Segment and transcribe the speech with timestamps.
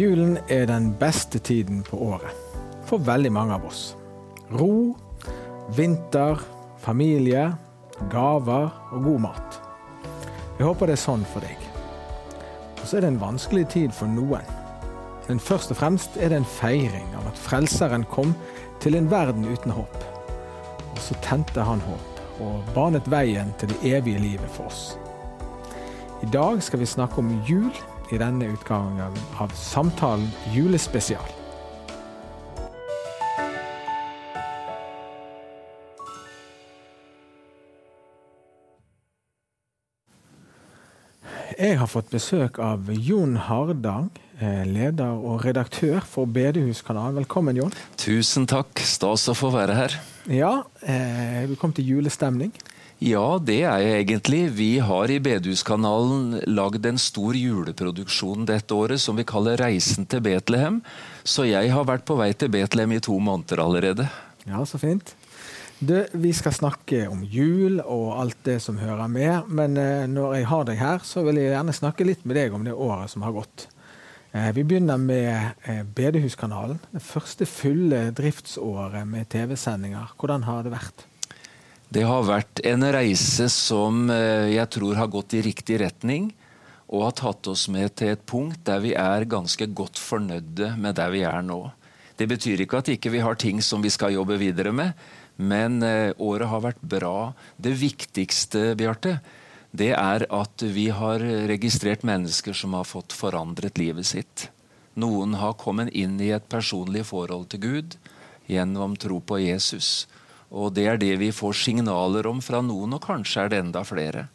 [0.00, 2.32] Julen er den beste tiden på året.
[2.88, 3.80] For veldig mange av oss.
[4.56, 4.96] Ro,
[5.76, 6.40] vinter,
[6.80, 7.42] familie,
[8.08, 9.58] gaver og god mat.
[10.56, 11.66] Jeg håper det er sånn for deg.
[12.78, 14.48] Og så er det en vanskelig tid for noen.
[15.28, 18.32] Men først og fremst er det en feiring av at Frelseren kom
[18.80, 20.00] til en verden uten håp.
[20.94, 24.94] Og så tente han håp og banet veien til det evige livet for oss.
[26.24, 27.68] I dag skal vi snakke om jul
[28.12, 31.36] i denne utgangen av Samtalen julespesial.
[41.60, 44.08] Jeg har fått besøk av Jon Hardang,
[44.40, 47.18] eh, leder og redaktør for Bedehuskanalen.
[47.20, 47.74] Velkommen, Jon.
[48.00, 48.80] Tusen takk.
[48.80, 49.96] Stas å få være her.
[50.24, 52.50] Ja, eh, vi kom til julestemning.
[53.00, 54.40] Ja, det er jeg egentlig.
[54.58, 60.20] Vi har i Bedehuskanalen lagd en stor juleproduksjon dette året som vi kaller Reisen til
[60.26, 60.82] Betlehem.
[61.24, 64.04] Så jeg har vært på vei til Betlehem i to måneder allerede.
[64.44, 65.14] Ja, så fint.
[65.80, 69.48] Du, vi skal snakke om jul og alt det som hører med.
[69.48, 72.52] Men eh, når jeg har deg her, så vil jeg gjerne snakke litt med deg
[72.52, 73.70] om det året som har gått.
[74.36, 76.84] Eh, vi begynner med eh, Bedehuskanalen.
[76.92, 80.12] Det første fulle driftsåret med TV-sendinger.
[80.20, 81.06] Hvordan har det vært?
[81.90, 86.28] Det har vært en reise som eh, jeg tror har gått i riktig retning.
[86.90, 90.96] Og har tatt oss med til et punkt der vi er ganske godt fornøyde med
[90.98, 91.64] der vi er nå.
[92.18, 94.92] Det betyr ikke at ikke vi ikke har ting som vi skal jobbe videre med,
[95.38, 95.78] men
[96.20, 97.32] året har vært bra.
[97.56, 99.20] Det viktigste, Bjarte,
[99.70, 104.50] det er at vi har registrert mennesker som har fått forandret livet sitt.
[104.98, 107.96] Noen har kommet inn i et personlig forhold til Gud
[108.50, 110.08] gjennom tro på Jesus.
[110.50, 113.84] Og det er det vi får signaler om fra noen, og kanskje er det enda
[113.86, 114.26] flere.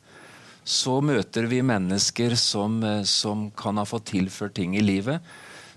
[0.65, 5.21] Så møter vi mennesker som, som kan ha fått tilført ting i livet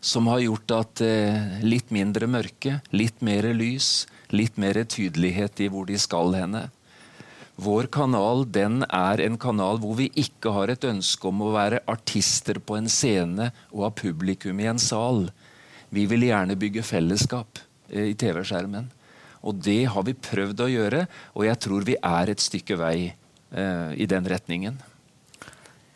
[0.00, 5.71] som har gjort at eh, litt mindre mørke, litt mer lys, litt mer tydelighet i
[5.72, 6.69] hvor de skal henne.
[7.59, 11.82] Vår kanal den er en kanal hvor vi ikke har et ønske om å være
[11.91, 15.27] artister på en scene og ha publikum i en sal.
[15.91, 17.59] Vi vil gjerne bygge fellesskap
[17.91, 18.93] eh, i TV-skjermen.
[19.43, 22.97] Og det har vi prøvd å gjøre, og jeg tror vi er et stykke vei
[23.09, 24.78] eh, i den retningen.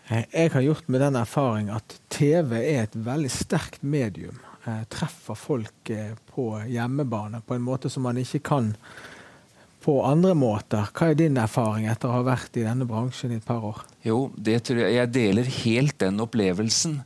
[0.09, 4.39] Eh, jeg har gjort med den erfaring at TV er et veldig sterkt medium.
[4.67, 8.73] Eh, treffer folk eh, på hjemmebane på en måte som man ikke kan
[9.83, 10.87] på andre måter.
[10.95, 13.83] Hva er din erfaring etter å ha vært i denne bransjen i et par år?
[14.07, 17.01] Jo, det tror jeg, jeg deler helt den opplevelsen.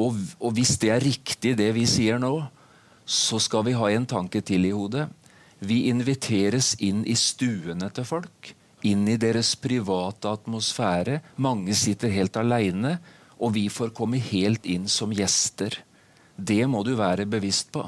[0.00, 2.34] Og, og, hvis det er riktig det vi sier nå,
[3.04, 5.08] så skal vi ha en tanke til i hodet.
[5.60, 8.52] Vi inviteres inn i stuene til folk.
[8.88, 11.20] Inn i deres private atmosfære.
[11.36, 12.96] Mange sitter helt aleine,
[13.40, 15.76] og vi får komme helt inn som gjester.
[16.36, 17.84] Det må du være bevisst på.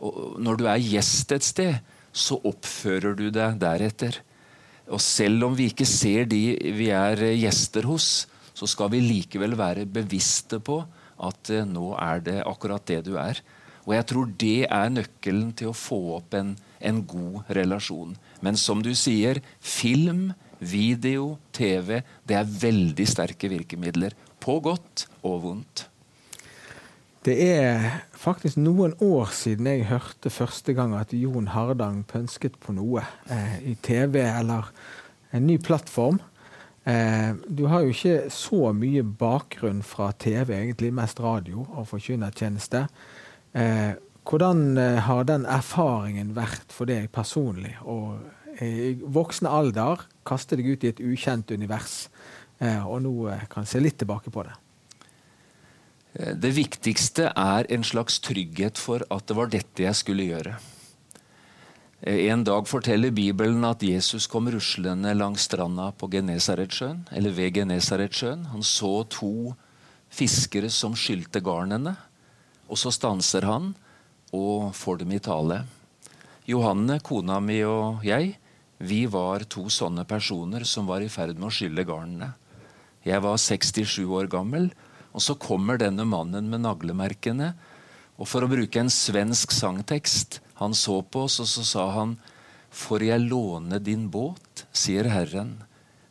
[0.00, 1.80] Og når du er gjest et sted,
[2.12, 4.22] så oppfører du deg deretter.
[4.90, 6.42] Og selv om vi ikke ser de
[6.78, 10.80] vi er gjester hos, så skal vi likevel være bevisste på
[11.20, 13.38] at eh, nå er det akkurat det du er.
[13.86, 18.16] Og jeg tror det er nøkkelen til å få opp en, en god relasjon.
[18.44, 20.30] Men som du sier, film,
[20.60, 24.16] video, TV, det er veldig sterke virkemidler.
[24.40, 25.86] På godt og vondt.
[27.20, 32.72] Det er faktisk noen år siden jeg hørte første gang at Jon Hardang pønsket på
[32.72, 34.70] noe eh, i TV eller
[35.36, 36.22] en ny plattform.
[36.88, 42.86] Eh, du har jo ikke så mye bakgrunn fra TV, egentlig mest radio og forkynnertjeneste.
[43.52, 43.92] Eh,
[44.30, 47.74] hvordan eh, har den erfaringen vært for deg personlig?
[47.82, 48.20] Og
[48.62, 52.08] i voksen alder kaste deg ut i et ukjent univers,
[52.60, 54.56] eh, og nå kan kan se litt tilbake på det.
[56.14, 60.56] Eh, det viktigste er en slags trygghet for at det var dette jeg skulle gjøre.
[62.02, 67.54] Eh, en dag forteller Bibelen at Jesus kom ruslende langs stranda på Genesaretsjøen, eller ved
[67.54, 68.46] Genesaretsjøen.
[68.54, 69.54] Han så to
[70.10, 71.96] fiskere som skylte garnene,
[72.68, 73.74] og så stanser han
[74.36, 75.62] og får dem i tale.
[76.48, 78.36] Johanne, kona mi og jeg,
[78.80, 82.32] vi var to sånne personer som var i ferd med å skylle garnene.
[83.04, 84.70] Jeg var 67 år gammel
[85.10, 87.52] og så kommer denne mannen med naglemerkene.
[88.20, 92.18] Og for å bruke en svensk sangtekst Han så på oss, og så sa han
[92.70, 95.64] Får jeg låne din båt, sier Herren,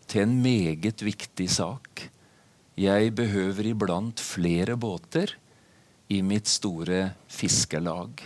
[0.10, 2.10] til en meget viktig sak.
[2.76, 5.38] Jeg behøver iblant flere båter
[6.10, 8.24] i mitt store fiskelag.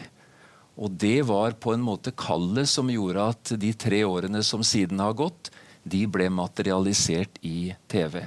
[0.79, 5.03] Og det var på en måte kallet som gjorde at de tre årene som siden
[5.03, 5.51] har gått,
[5.83, 8.23] de ble materialisert i TV.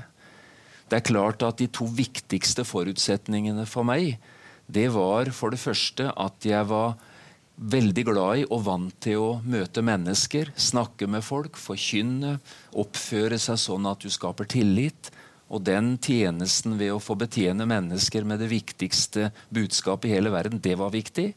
[0.86, 4.18] Det er klart at de to viktigste forutsetningene for meg
[4.66, 6.96] det var for det første at jeg var
[7.56, 12.36] veldig glad i og vant til å møte mennesker, snakke med folk, forkynne,
[12.76, 15.10] oppføre seg sånn at du skaper tillit.
[15.46, 20.62] Og den tjenesten ved å få betjene mennesker med det viktigste budskapet i hele verden,
[20.62, 21.30] det var viktig.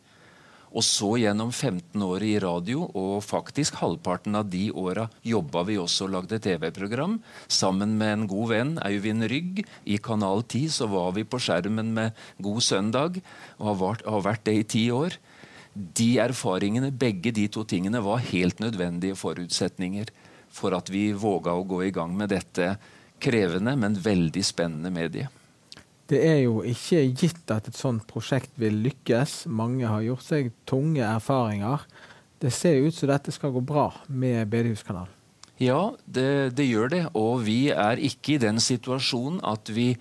[0.69, 5.79] Og så gjennom 15 år i radio, og faktisk halvparten av de åra jobba vi
[5.81, 7.17] også og lagde TV-program.
[7.49, 9.63] Sammen med en god venn, Øyvind Rygg.
[9.89, 13.17] I Kanal 10 så var vi på skjermen med God søndag,
[13.57, 15.17] og har vært det i ti år.
[15.73, 20.13] De erfaringene, begge de to tingene, var helt nødvendige forutsetninger
[20.53, 22.75] for at vi våga å gå i gang med dette
[23.21, 25.29] krevende, men veldig spennende medie.
[26.09, 29.43] Det er jo ikke gitt at et sånt prosjekt vil lykkes.
[29.45, 31.83] Mange har gjort seg tunge erfaringer.
[32.41, 35.13] Det ser ut som dette skal gå bra med Bedehuskanalen.
[35.59, 37.03] Ja, det, det, gjør det.
[37.19, 39.91] Og vi er ikke i den situasjonen at vi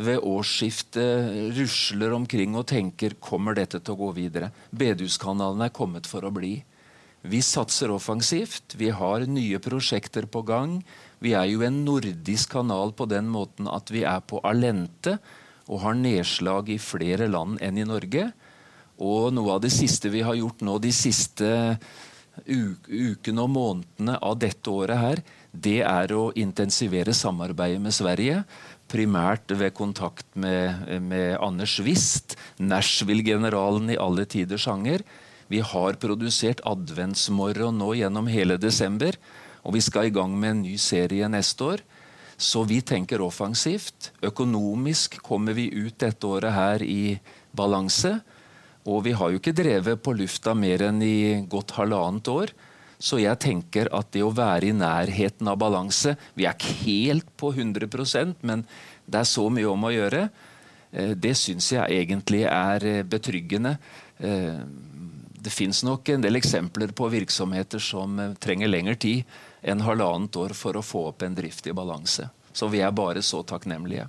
[0.00, 4.52] ved årsskiftet rusler omkring og tenker kommer dette til å gå videre.
[4.70, 6.54] Bedehuskanalen er kommet for å bli.
[7.20, 8.78] Vi satser offensivt.
[8.80, 10.78] Vi har nye prosjekter på gang.
[11.20, 15.18] Vi er jo en nordisk kanal på den måten at vi er på Alente
[15.70, 18.30] og har nedslag i flere land enn i Norge.
[19.00, 21.50] Og noe av det siste vi har gjort nå de siste
[22.40, 28.42] ukene og månedene av dette året her, det er å intensivere samarbeidet med Sverige.
[28.90, 35.04] Primært ved kontakt med, med Anders Wist, Nashville-generalen i alle tiders sjanger.
[35.50, 39.18] Vi har produsert adventsmorgen nå gjennom hele desember,
[39.64, 41.84] og vi skal i gang med en ny serie neste år.
[42.40, 44.12] Så vi tenker offensivt.
[44.24, 47.18] Økonomisk kommer vi ut dette året her i
[47.52, 48.14] balanse.
[48.88, 52.54] Og vi har jo ikke drevet på lufta mer enn i godt halvannet år.
[53.00, 57.30] Så jeg tenker at det å være i nærheten av balanse Vi er ikke helt
[57.40, 58.66] på 100% men
[59.08, 60.26] det er så mye om å gjøre.
[60.92, 63.76] Eh, det syns jeg egentlig er eh, betryggende.
[64.20, 64.60] Eh,
[65.40, 69.24] det fins nok en del eksempler på virksomheter som trenger lengre tid
[69.62, 72.28] enn halvannet år for å få opp en drift i balanse.
[72.52, 74.08] Så vi er bare så takknemlige.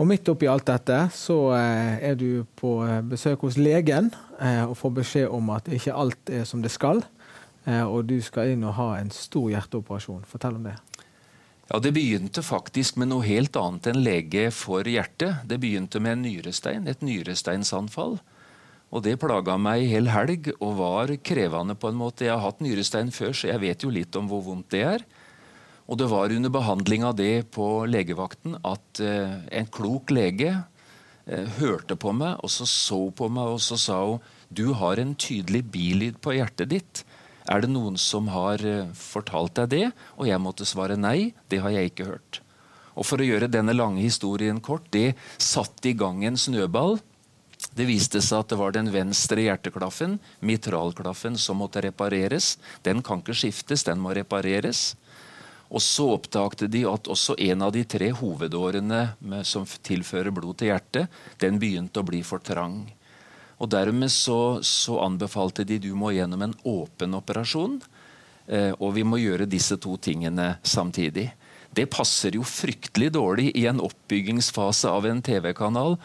[0.00, 4.08] Og midt oppi alt dette så eh, er du på eh, besøk hos legen
[4.40, 7.04] eh, og får beskjed om at ikke alt er som det skal.
[7.62, 10.24] Og du skal inn og ha en stor hjerteoperasjon.
[10.26, 10.72] Fortell om det.
[11.68, 15.44] Ja, Det begynte faktisk med noe helt annet enn lege for hjertet.
[15.46, 18.16] Det begynte med en nyrestein, et nyresteinsanfall.
[18.92, 22.26] Og det plaga meg hel helg og var krevende på en måte.
[22.26, 25.06] Jeg har hatt nyrestein før, så jeg vet jo litt om hvor vondt det er.
[25.88, 31.48] Og det var under behandling av det på legevakten at eh, en klok lege eh,
[31.58, 34.22] hørte på meg, og så så på meg, og så sa hun
[34.52, 37.02] du har en tydelig bilyd på hjertet ditt.
[37.48, 39.86] Er det noen som har eh, fortalt deg det?
[40.20, 42.42] Og jeg måtte svare nei, det har jeg ikke hørt.
[42.92, 47.00] Og For å gjøre denne lange historien kort, det satte i gang en snøball
[47.74, 52.56] det viste seg at det var den venstre hjerteklaffen, mitralklaffen, som måtte repareres.
[52.82, 54.92] Den kan ikke skiftes, den må repareres.
[55.72, 59.06] Og så oppdagte de at også en av de tre hovedårene
[59.48, 61.08] som tilfører blod til hjertet,
[61.40, 62.82] den begynte å bli for trang.
[63.62, 67.78] Og Dermed så, så anbefalte de du må gjennom en åpen operasjon.
[68.50, 71.30] Eh, og vi må gjøre disse to tingene samtidig.
[71.72, 75.96] Det passer jo fryktelig dårlig i en oppbyggingsfase av en TV-kanal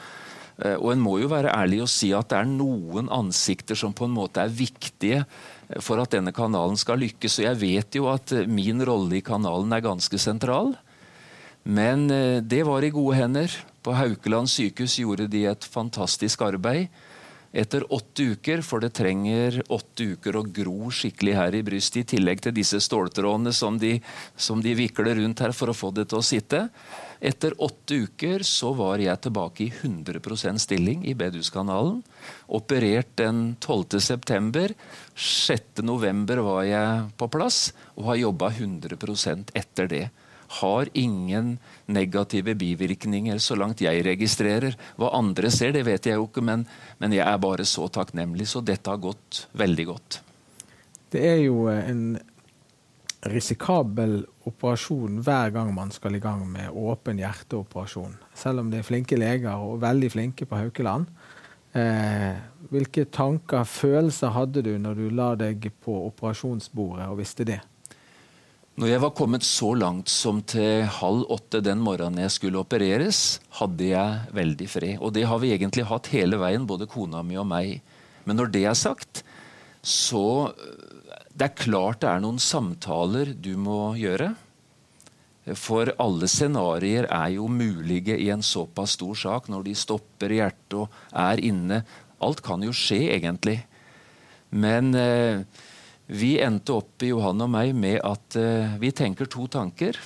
[0.81, 4.07] og en må jo være ærlig og si at det er noen ansikter som på
[4.07, 7.39] en måte er viktige eh, for at denne kanalen skal lykkes.
[7.39, 10.73] Og jeg vet jo at eh, min rolle i kanalen er ganske sentral.
[11.67, 12.05] Men
[12.47, 13.51] det var i gode hender.
[13.83, 16.87] På Haukeland sykehus gjorde de et fantastisk arbeid.
[17.57, 22.15] Etter åtte uker, for det trenger åtte uker å gro skikkelig her i brystet, i
[22.15, 23.97] tillegg til disse ståltrådene som de,
[24.35, 26.65] som de vikler rundt her for å få det til å sitte,
[27.19, 32.03] etter åtte uker så var jeg tilbake i 100 stilling i Beduskanalen.
[32.47, 34.75] Operert den 12.9.
[35.15, 36.37] 6.11.
[36.45, 40.05] var jeg på plass og har jobba 100 etter det.
[40.61, 44.77] Har ingen negative bivirkninger, så langt jeg registrerer.
[44.95, 46.63] Hva andre ser, det vet jeg jo ikke, men,
[46.99, 48.47] men jeg er bare så takknemlig.
[48.47, 50.21] Så dette har gått veldig godt.
[51.11, 52.17] Det er jo en
[53.31, 58.17] risikabel operasjon hver gang man skal i gang med åpen hjerteoperasjon.
[58.37, 61.09] Selv om det er flinke leger og veldig flinke på Haukeland.
[61.77, 62.37] Eh,
[62.71, 67.59] hvilke tanker, følelser hadde du når du la deg på operasjonsbordet og visste det?
[68.77, 73.39] Når jeg var kommet så langt som til halv åtte den morgenen jeg skulle opereres,
[73.57, 74.99] hadde jeg veldig fred.
[75.01, 77.79] Og det har vi egentlig hatt hele veien, både kona mi og meg.
[78.29, 79.23] Men når det er sagt,
[79.81, 80.53] så
[81.37, 84.31] det er klart det er noen samtaler du må gjøre.
[85.55, 90.75] For alle scenarioer er jo mulige i en såpass stor sak, når de stopper hjertet
[90.81, 91.83] og er inne.
[92.19, 93.61] Alt kan jo skje, egentlig.
[94.49, 95.45] Men eh,
[96.07, 99.99] vi endte opp i Johan og meg med at eh, vi tenker to tanker.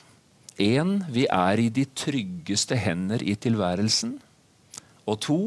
[0.62, 4.18] Én, vi er i de tryggeste hender i tilværelsen.
[5.10, 5.42] Og to,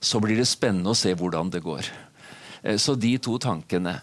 [0.00, 1.86] så blir det spennende å se hvordan det går.
[2.64, 4.00] Eh, så de to tankene.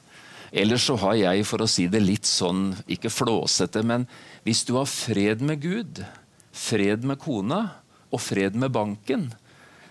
[0.52, 4.06] Ellers så har jeg, for å si det litt sånn, ikke flåsete, men
[4.46, 6.04] hvis du har fred med Gud,
[6.56, 7.62] fred med kona
[8.08, 9.28] og fred med banken,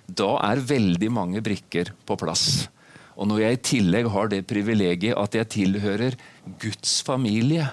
[0.06, 2.68] da er veldig mange brikker på plass.
[3.16, 6.16] Og når jeg i tillegg har det privilegiet at jeg tilhører
[6.62, 7.68] Guds familie,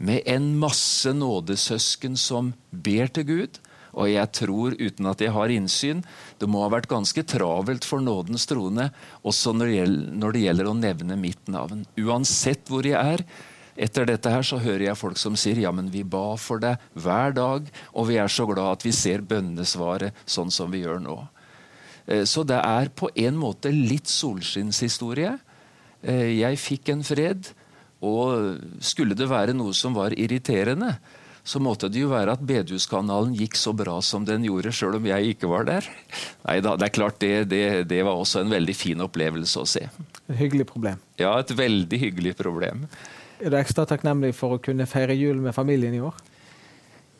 [0.00, 3.58] med en masse nådesøsken som ber til Gud,
[3.92, 6.02] og jeg tror, uten at jeg har innsyn,
[6.38, 8.90] det må ha vært ganske travelt for nådens troende,
[9.26, 11.86] også når det, gjelder, når det gjelder å nevne mitt navn.
[11.98, 13.24] Uansett hvor jeg er.
[13.80, 16.80] Etter dette her så hører jeg folk som sier ja, men vi ba for deg
[17.00, 21.00] hver dag, og vi er så glad at vi ser bønnesvaret sånn som vi gjør
[21.02, 21.16] nå.
[22.06, 25.32] Eh, så det er på en måte litt solskinnshistorie.
[26.02, 27.52] Eh, jeg fikk en fred,
[28.00, 30.94] og skulle det være noe som var irriterende,
[31.44, 35.08] så måtte det jo være at Bedehuskanalen gikk så bra som den gjorde, sjøl om
[35.08, 35.88] jeg ikke var der.
[36.46, 39.68] Nei da, det er klart det, det, det, var også en veldig fin opplevelse å
[39.68, 39.86] se.
[40.28, 41.00] Et hyggelig problem.
[41.20, 42.86] Ja, et veldig hyggelig problem.
[43.40, 46.16] Er du ekstra takknemlig for å kunne feire jul med familien i år?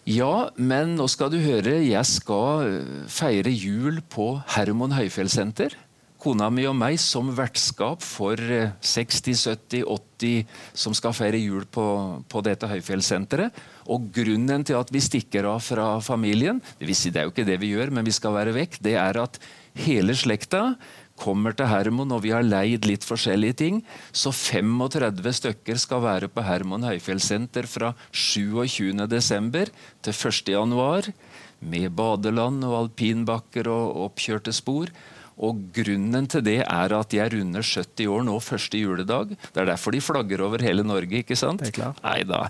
[0.08, 1.76] Ja, men nå skal du høre.
[1.84, 2.80] Jeg skal
[3.12, 5.76] feire jul på Hermon Høyfjellssenter
[6.20, 10.46] kona mi og meg som vertskap for 60, 70, 80
[10.76, 11.84] som skal feire jul på,
[12.28, 13.60] på dette høyfjellssenteret.
[13.90, 17.34] Og grunnen til at vi stikker av fra familien, det, vil si, det er jo
[17.34, 19.40] ikke det vi gjør, men vi skal være vekk, det er at
[19.80, 20.74] hele slekta
[21.20, 23.82] kommer til Hermon, og vi har leid litt forskjellige ting.
[24.12, 29.72] Så 35 stykker skal være på Hermon høyfjellssenter fra 27.12.
[30.06, 31.12] til 1.1.
[31.60, 34.92] Med badeland og alpinbakker og oppkjørte spor.
[35.40, 39.32] Og Grunnen til det er at de er runder 70 år nå første juledag.
[39.32, 41.22] Det er derfor de flagger over hele Norge.
[41.22, 41.64] ikke sant?
[41.72, 42.00] Klart.
[42.04, 42.42] Neida.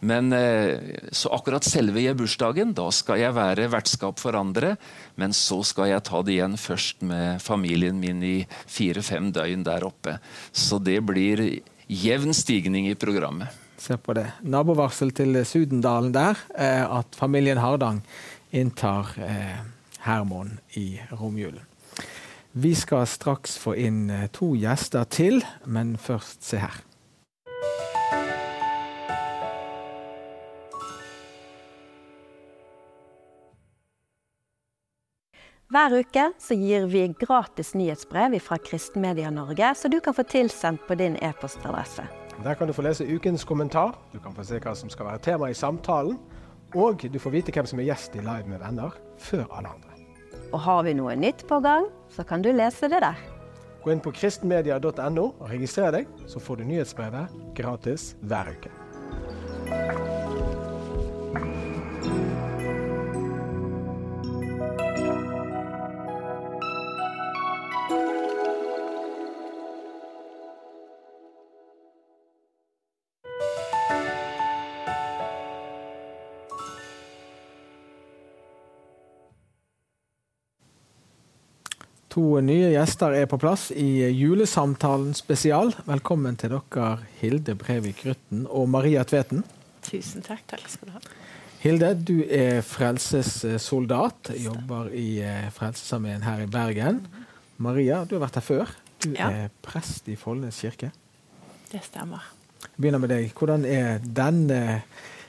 [0.00, 0.78] Men eh,
[1.10, 4.76] Så akkurat selve bursdagen, da skal jeg være vertskap for andre.
[5.18, 9.86] Men så skal jeg ta det igjen først med familien min i fire-fem døgn der
[9.86, 10.18] oppe.
[10.52, 11.42] Så det blir
[11.88, 13.50] jevn stigning i programmet.
[13.78, 14.26] Se på det.
[14.42, 18.02] Nabovarsel til Sudendalen der, eh, at familien Hardang
[18.52, 19.58] inntar eh,
[20.06, 21.67] Hermon i romjulen.
[22.60, 26.80] Vi skal straks få inn eh, to gjester til, men først se her.
[35.68, 40.96] Hver uke gir vi gratis nyhetsbrev fra Kristenmedia Norge, så du kan få tilsendt på
[40.98, 42.08] din e-postadresse.
[42.42, 45.22] Der kan du få lese ukens kommentar, du kan få se hva som skal være
[45.28, 46.18] tema i samtalen,
[46.74, 49.87] og du får vite hvem som er gjest i Live med venner før alle andre.
[50.52, 53.18] Og har vi noe nytt på gang, så kan du lese det der.
[53.84, 60.17] Gå inn på kristenmedia.no og registrer deg, så får du nyhetsbrevet gratis hver uke.
[82.18, 85.68] To nye gjester er på plass i julesamtalen spesial.
[85.86, 89.44] Velkommen til dere, Hilde Brevik Rutten og Maria Tveten.
[89.86, 90.42] Tusen takk.
[90.50, 91.02] Takk skal du ha.
[91.62, 94.32] Hilde, du er frelsessoldat.
[94.34, 97.04] Jobber i eh, Frelsesarmeen her i Bergen.
[97.62, 98.76] Maria, du har vært her før.
[98.98, 99.30] Du ja.
[99.30, 100.90] er prest i Follnes kirke.
[101.70, 102.32] Det stemmer.
[102.64, 103.30] Jeg begynner med deg.
[103.30, 104.80] Hvordan er denne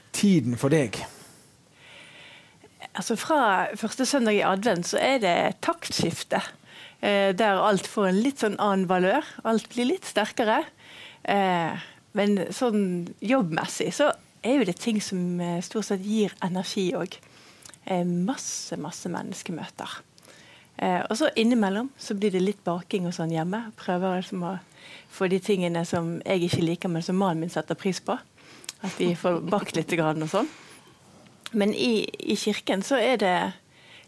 [0.09, 0.97] tiden for deg?
[2.95, 6.41] Altså Fra første søndag i advent så er det taktskifte.
[6.99, 9.25] Eh, der alt får en litt sånn annen valør.
[9.47, 10.63] Alt blir litt sterkere.
[11.23, 11.87] Eh,
[12.17, 12.81] men sånn
[13.23, 14.11] jobbmessig så
[14.43, 17.19] er jo det ting som eh, stort sett gir energi òg.
[17.89, 19.89] masse, masse menneskemøter.
[21.09, 23.71] og så innimellom så blir det litt baking og sånn hjemme.
[23.75, 24.59] Prøver liksom å
[25.09, 28.13] få de tingene som jeg ikke liker, men som mannen min setter pris på.
[28.83, 30.47] At de får bakt litt og sånn.
[31.51, 33.53] Men i, i kirken så er det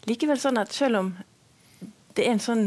[0.06, 1.12] likevel sånn at selv om
[2.16, 2.64] det er en sånn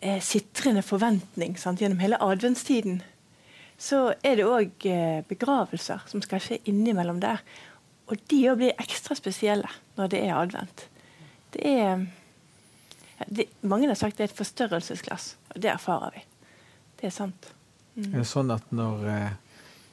[0.00, 3.00] eh, sitrende forventning sant, gjennom hele adventstiden.
[3.78, 7.42] Så er det òg eh, begravelser som skal skje innimellom der.
[8.08, 10.86] Og de òg blir ekstra spesielle når det er advent.
[11.54, 12.06] Det er
[13.26, 16.24] det, Mange har sagt det er et forstørrelsesglass, og det erfarer vi.
[17.00, 17.50] Det er sant.
[17.96, 18.12] Mm.
[18.12, 19.30] Er det sånn at når eh,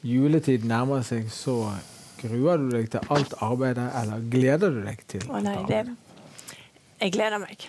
[0.06, 1.60] juletid nærmer seg, så
[2.16, 5.82] Gruer du deg til alt arbeidet, eller gleder du deg til Å nei, det,
[7.02, 7.68] jeg gleder meg.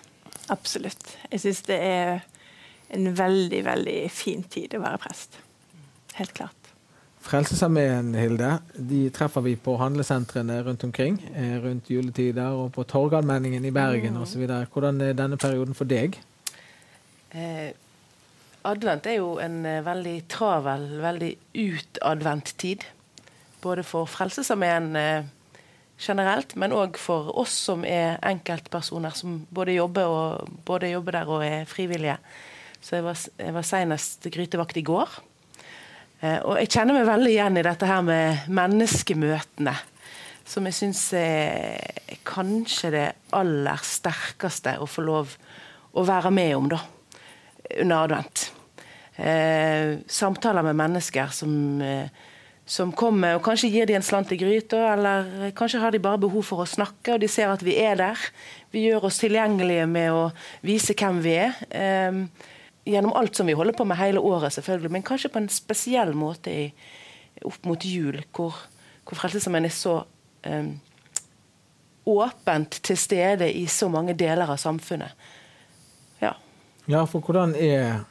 [0.52, 1.16] Absolutt.
[1.32, 2.20] Jeg syns det er
[2.94, 5.38] en veldig, veldig fin tid å være prest.
[6.14, 6.52] Helt klart.
[7.26, 11.16] Frelsesarmeen, Hilde, de treffer vi på handlesentrene rundt omkring.
[11.34, 14.22] eh, Rundt juletider og på Torgallmenningen i Bergen Mm.
[14.22, 14.46] osv.
[14.72, 16.18] Hvordan er denne perioden for deg?
[17.34, 17.72] Eh,
[18.64, 22.84] advent er jo en eh, veldig travel, veldig utadvendt tid.
[23.60, 25.22] Både for Frelsesarmeen eh,
[25.98, 31.32] generelt, men òg for oss som er enkeltpersoner som både jobber, og, både jobber der
[31.32, 32.18] og er frivillige.
[32.80, 35.16] Så jeg var, jeg var senest grytevakt i går.
[36.20, 39.74] Eh, og jeg kjenner meg veldig igjen i dette her med menneskemøtene.
[40.46, 45.32] Som jeg syns er kanskje det aller sterkeste å få lov
[45.96, 46.82] å være med om, da.
[47.80, 48.50] Under advent.
[49.16, 52.08] Eh, samtaler med mennesker som, eh,
[52.66, 56.18] som kommer og kanskje gir de en slant i gryta, eller kanskje har de bare
[56.18, 58.24] behov for å snakke, og de ser at vi er der.
[58.74, 60.24] Vi gjør oss tilgjengelige med å
[60.66, 61.54] vise hvem vi er.
[61.70, 62.18] Eh,
[62.86, 66.10] gjennom alt som vi holder på med hele året, selvfølgelig, men kanskje på en spesiell
[66.18, 66.66] måte i,
[67.46, 68.58] opp mot jul, hvor,
[69.06, 70.00] hvor Frelsesarmeen er så
[70.46, 70.74] eh,
[72.06, 75.14] åpent til stede i så mange deler av samfunnet.
[76.22, 76.34] Ja.
[76.86, 78.06] Ja, for hvordan er,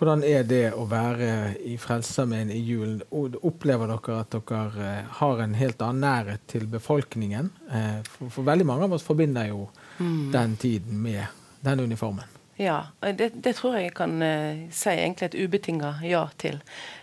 [0.00, 3.02] hvordan er det å være i Frelsesarmeen i julen?
[3.12, 7.50] Opplever dere at dere eh, har en helt annen nærhet til befolkningen?
[7.68, 9.66] Eh, For, for veldig mange av oss forbinder jo
[10.00, 11.26] den tiden med
[11.60, 12.24] den uniformen.
[12.60, 16.58] Ja, det, det tror jeg jeg kan eh, si egentlig et ubetinga ja til.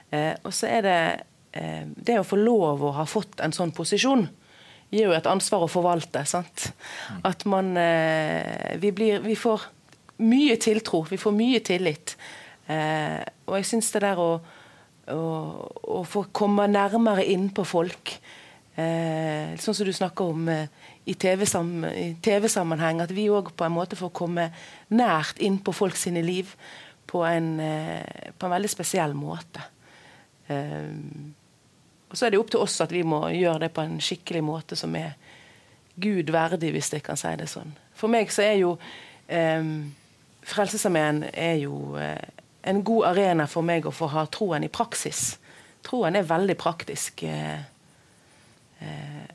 [0.10, 1.00] Eh, og så er det
[1.58, 4.28] eh, Det å få lov å ha fått en sånn posisjon
[4.90, 6.26] gir jo et ansvar å forvalte.
[6.26, 6.72] sant?
[7.28, 9.70] At man eh, vi, blir, vi får
[10.24, 12.16] mye tiltro, vi får mye tillit.
[12.68, 14.32] Eh, og jeg syns det der å,
[15.14, 15.22] å,
[15.98, 18.18] å få komme nærmere inn på folk
[18.78, 20.68] Eh, sånn som du snakker om eh,
[21.10, 24.52] i TV-sammenheng, at vi òg på en måte får komme
[24.94, 26.52] nært inn på folk sine liv
[27.10, 29.66] på en, eh, på en veldig spesiell måte.
[30.54, 30.94] Eh,
[32.08, 34.44] og så er det opp til oss at vi må gjøre det på en skikkelig
[34.46, 35.18] måte som er
[35.98, 37.74] Gud verdig, hvis jeg kan si det sånn.
[37.98, 38.76] For meg så er jo
[39.26, 39.74] eh,
[40.48, 42.37] Frelsesarmeen er jo eh,
[42.68, 45.38] en god arena for meg å få ha troen i praksis.
[45.88, 47.24] Troen er veldig praktisk.
[47.24, 47.60] Eh,
[48.80, 49.28] Eh,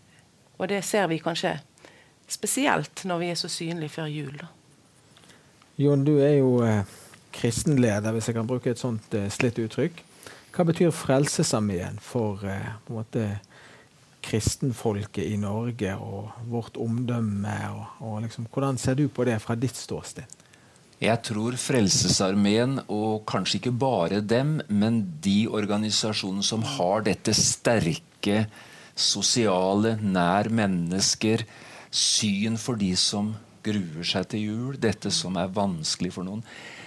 [0.58, 1.56] og det ser vi kanskje
[2.30, 4.34] spesielt når vi er så synlige før jul.
[4.38, 4.50] Da.
[5.82, 6.84] Jon, du er jo eh,
[7.34, 10.04] kristenleder, hvis jeg kan bruke et sånt slitt uttrykk.
[10.52, 13.24] Hva betyr Frelsesarmeen for på en måte
[14.22, 17.56] kristenfolket i Norge og vårt omdømme?
[17.72, 20.41] Og, og liksom, hvordan ser du på det fra ditt ståsted?
[21.02, 28.44] Jeg tror Frelsesarmeen, og kanskje ikke bare dem, men de organisasjonene som har dette sterke
[28.94, 31.42] sosiale, nær mennesker,
[31.90, 33.32] syn for de som
[33.66, 36.44] gruer seg til jul, dette som er vanskelig for noen,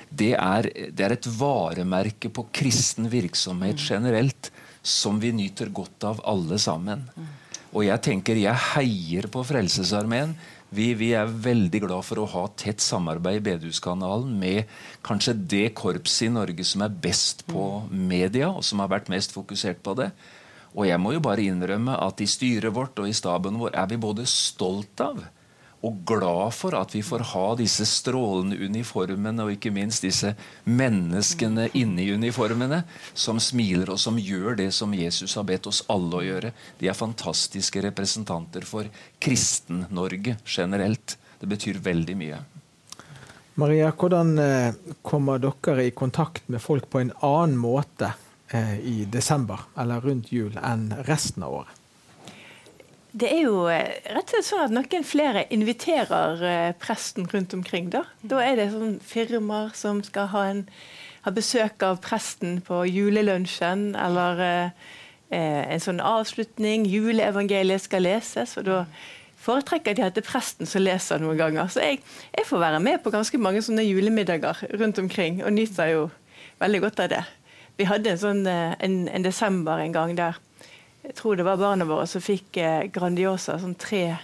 [0.08, 4.52] det er, det er et varemerke på kristen virksomhet generelt
[4.86, 7.04] som vi nyter godt av alle sammen.
[7.76, 10.38] Og jeg tenker jeg heier på Frelsesarmeen.
[10.74, 14.72] Vi, vi, er veldig glad for å ha tett samarbeid i Bedehuskanalen med
[15.06, 19.36] kanskje det korpset i Norge som er best på media, og som har vært mest
[19.36, 20.10] fokusert på det.
[20.76, 23.88] Og jeg må jo bare innrømme at i styret vårt og i staben vår er
[23.94, 25.22] vi både stolt av
[25.86, 30.32] og glad for at vi får ha disse strålende uniformene og ikke minst disse
[30.66, 32.82] menneskene inni uniformene
[33.14, 36.52] som smiler og som gjør det som Jesus har bedt oss alle å gjøre.
[36.80, 38.90] De er fantastiske representanter for
[39.22, 41.18] Kristen-Norge generelt.
[41.40, 42.42] Det betyr veldig mye.
[43.56, 44.74] Maria, hvordan eh,
[45.06, 48.10] kommer dere i kontakt med folk på en annen måte
[48.52, 51.85] eh, i desember eller rundt jul enn resten av året?
[53.16, 57.54] Det er jo eh, rett og slett sånn at noen flere inviterer eh, presten rundt
[57.56, 57.88] omkring.
[57.94, 60.66] Da Da er det sånn firmaer som skal ha, en,
[61.24, 64.90] ha besøk av presten på julelunsjen, eller eh,
[65.32, 66.84] eh, en sånn avslutning.
[66.92, 68.82] Juleevangeliet skal leses, og da
[69.46, 71.72] foretrekker de at det er presten som leser noen ganger.
[71.72, 72.02] Så jeg,
[72.36, 76.08] jeg får være med på ganske mange sånne julemiddager rundt omkring, og nyter jo
[76.60, 77.24] veldig godt av det.
[77.80, 80.36] Vi hadde en sånn en, en desember en gang der
[81.08, 84.18] jeg tror det var barna våre som fikk eh, Grandiosa sånn tre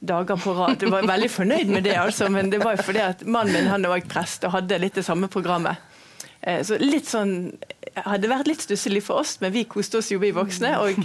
[0.00, 0.80] dager på rad.
[0.80, 3.70] Jeg var veldig fornøyd med det, altså, men det var jo fordi at mannen min
[3.70, 5.82] han er også prest og hadde litt det samme programmet.
[6.40, 7.52] Eh, så litt sånn
[8.06, 10.72] hadde vært litt stusslig for oss, men vi koste oss jo, vi voksne.
[10.80, 11.00] Og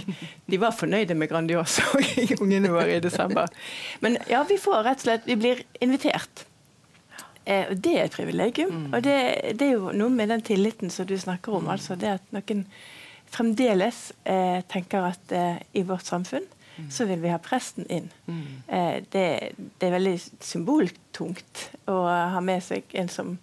[0.46, 3.52] de var fornøyde med Grandiosa, og ungene våre i desember.
[4.04, 6.46] Men ja, vi får rett og slett Vi blir invitert.
[7.44, 8.88] Eh, og det er et privilegium.
[8.92, 9.18] Og det,
[9.58, 11.68] det er jo noe med den tilliten som du snakker om.
[11.70, 12.64] altså det at noen
[13.36, 16.46] fremdeles eh, tenker at eh, i vårt samfunn
[16.76, 16.90] mm.
[16.90, 18.08] så vil vi ha presten inn.
[18.26, 18.46] Mm.
[18.66, 23.36] Eh, det, det, er veldig symboltungt å ha med seg en som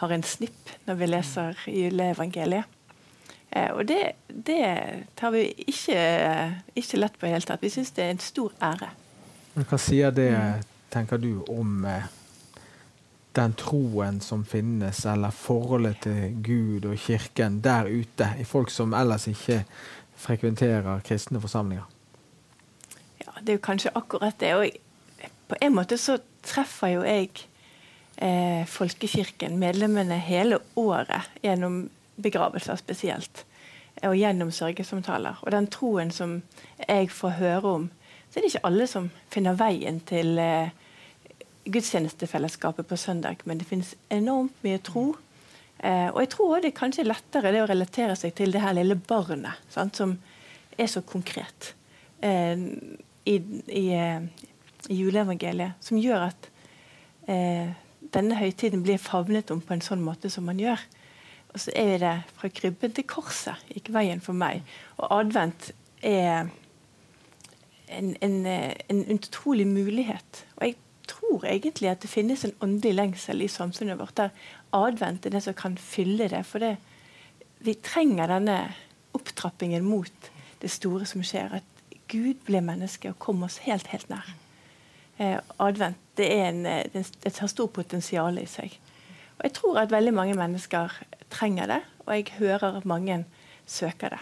[0.00, 2.76] har en snipp når vi leser juleevangeliet.
[3.50, 4.62] Eh, og det, det,
[5.18, 6.00] tar vi ikke,
[6.78, 7.64] ikke lett på i det hele tatt.
[7.64, 8.92] Vi syns det er en stor ære.
[9.56, 10.30] Men hva sier det,
[10.94, 12.06] tenker du, om eh,
[13.40, 18.94] den troen som finnes, eller forholdet til Gud og Kirken der ute, i folk som
[18.96, 19.62] ellers ikke
[20.20, 21.86] frekventerer kristne forsamlinger?
[23.24, 24.54] Ja, det er jo kanskje akkurat det.
[24.54, 27.30] Og på en måte så treffer jo jeg
[28.20, 31.86] eh, folkekirken, medlemmene, hele året gjennom
[32.20, 33.46] begravelser spesielt.
[34.02, 35.40] Og gjennom sørgesamtaler.
[35.42, 36.40] Og den troen som
[36.88, 37.88] jeg får høre om,
[38.30, 40.70] så er det ikke alle som finner veien til eh,
[41.64, 43.42] gudstjenestefellesskapet på søndag.
[43.44, 45.10] Men det finnes enormt mye tro.
[45.78, 48.62] Eh, og jeg tror også det er kanskje lettere det å relatere seg til det
[48.64, 50.16] her lille barnet, sant, som
[50.80, 51.74] er så konkret
[52.24, 52.56] eh,
[53.24, 54.22] i, i, eh,
[54.88, 55.80] i, juleevangeliet.
[55.84, 56.50] Som gjør at
[57.28, 57.72] eh,
[58.14, 60.80] denne høytiden blir favnet om på en sånn måte som man gjør.
[61.50, 64.62] Og så er det fra krybben til korset gikk veien for meg.
[65.00, 65.72] Og advent
[66.06, 66.50] er
[67.90, 70.44] en, en, en, utrolig mulighet.
[70.58, 70.76] Og jeg
[71.30, 74.30] tror egentlig at det finnes en åndelig lengsel i samfunnet vårt der
[74.74, 76.44] advent er det som kan fylle det.
[76.46, 76.76] For det,
[77.60, 78.72] vi trenger denne
[79.14, 81.60] opptrappingen mot det store som skjer.
[81.60, 84.26] At Gud blir menneske og kommer oss helt, helt nær.
[85.18, 88.74] Eh, advent det, er en, det, det har stort potensial i seg.
[89.38, 90.92] Og Jeg tror at veldig mange mennesker
[91.30, 93.24] trenger det, og jeg hører at mange
[93.66, 94.20] søker det.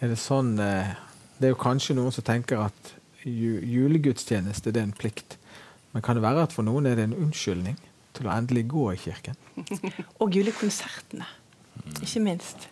[0.00, 0.94] Er det sånn eh,
[1.38, 5.38] Det er jo kanskje noen som tenker at julegudstjeneste det er en plikt.
[5.98, 7.74] Men kan det være at for noen er det en unnskyldning
[8.14, 9.34] til å endelig gå i kirken?
[10.22, 11.26] og julekonsertene,
[11.98, 12.68] ikke minst.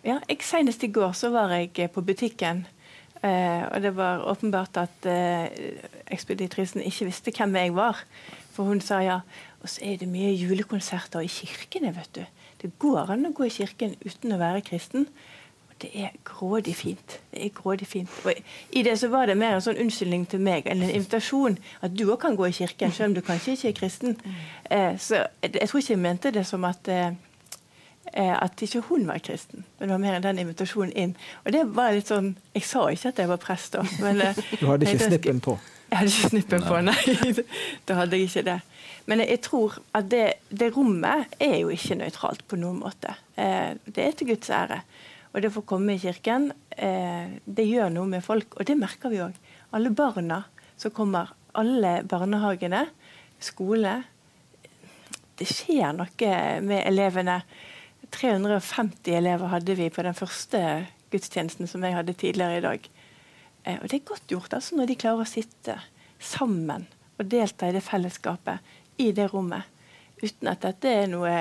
[0.00, 2.62] Ja, jeg, Senest i går så var jeg på butikken,
[3.20, 5.76] eh, og det var åpenbart at eh,
[6.16, 8.00] ekspeditrisen ikke visste hvem jeg var.
[8.56, 9.20] For hun sa ja,
[9.60, 12.24] og så er det mye julekonserter i kirkene, vet du.
[12.64, 15.04] Det går an å gå i kirken uten å være kristen.
[15.82, 17.20] Det er grådig fint.
[17.30, 18.10] Det er grådig fint.
[18.24, 18.32] Og
[18.72, 21.58] I det så var det mer en sånn unnskyldning til meg, en invitasjon.
[21.82, 24.16] At du òg kan gå i kirken, selv om du kanskje ikke er kristen.
[24.70, 27.10] Eh, så jeg, jeg, tror ikke jeg mente det som at eh,
[28.14, 29.64] eh at ikke hun var kristen.
[29.78, 31.16] Men det var mer den invitasjonen inn.
[31.44, 33.82] Og det var litt sånn Jeg sa ikke at jeg var prest da.
[34.00, 35.58] Men, eh, du hadde ikke snippen på?
[35.90, 37.34] Jeg hadde ikke snippen på, nei.
[37.86, 38.60] da hadde jeg ikke det.
[39.06, 43.18] Men jeg tror at det, det rommet er jo ikke nøytralt på noen måte.
[43.36, 44.80] Eh, det er til Guds ære.
[45.34, 48.54] Og det å få komme i kirken, eh, det gjør noe med folk.
[48.54, 49.34] Og det merker vi òg.
[49.74, 50.44] Alle barna
[50.76, 52.88] som kommer, alle barnehagene,
[53.40, 54.04] skole
[55.34, 57.42] Det skjer noe med elevene.
[58.14, 62.86] 350 elever hadde vi på den første gudstjenesten som jeg hadde tidligere i dag.
[63.64, 65.74] Eh, og det er godt gjort altså, når de klarer å sitte
[66.22, 66.86] sammen
[67.18, 69.66] og delta i det fellesskapet i det rommet.
[70.22, 71.34] Uten at dette er noe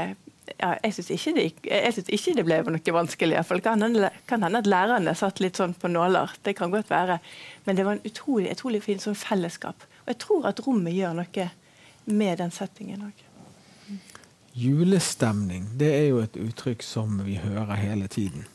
[0.60, 3.40] ja, Jeg syns ikke, ikke, det ble noe vanskelig.
[3.50, 6.34] Det kan hende, kan hende at lærerne satt litt sånn på nåler.
[6.44, 7.20] Det kan godt være.
[7.66, 9.86] Men det var en utrolig, utrolig fin sånn fellesskap.
[10.04, 11.50] Og jeg tror at rommet gjør noe
[12.06, 13.24] med den settingen òg.
[14.54, 18.46] Julestemning det er jo et uttrykk som vi hører hele tiden.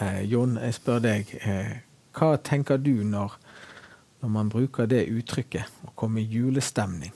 [0.00, 1.30] Eh, Jon, jeg spør deg.
[1.40, 1.78] Eh,
[2.18, 3.38] hva tenker du når,
[4.20, 7.14] når man bruker det uttrykket, å komme i julestemning?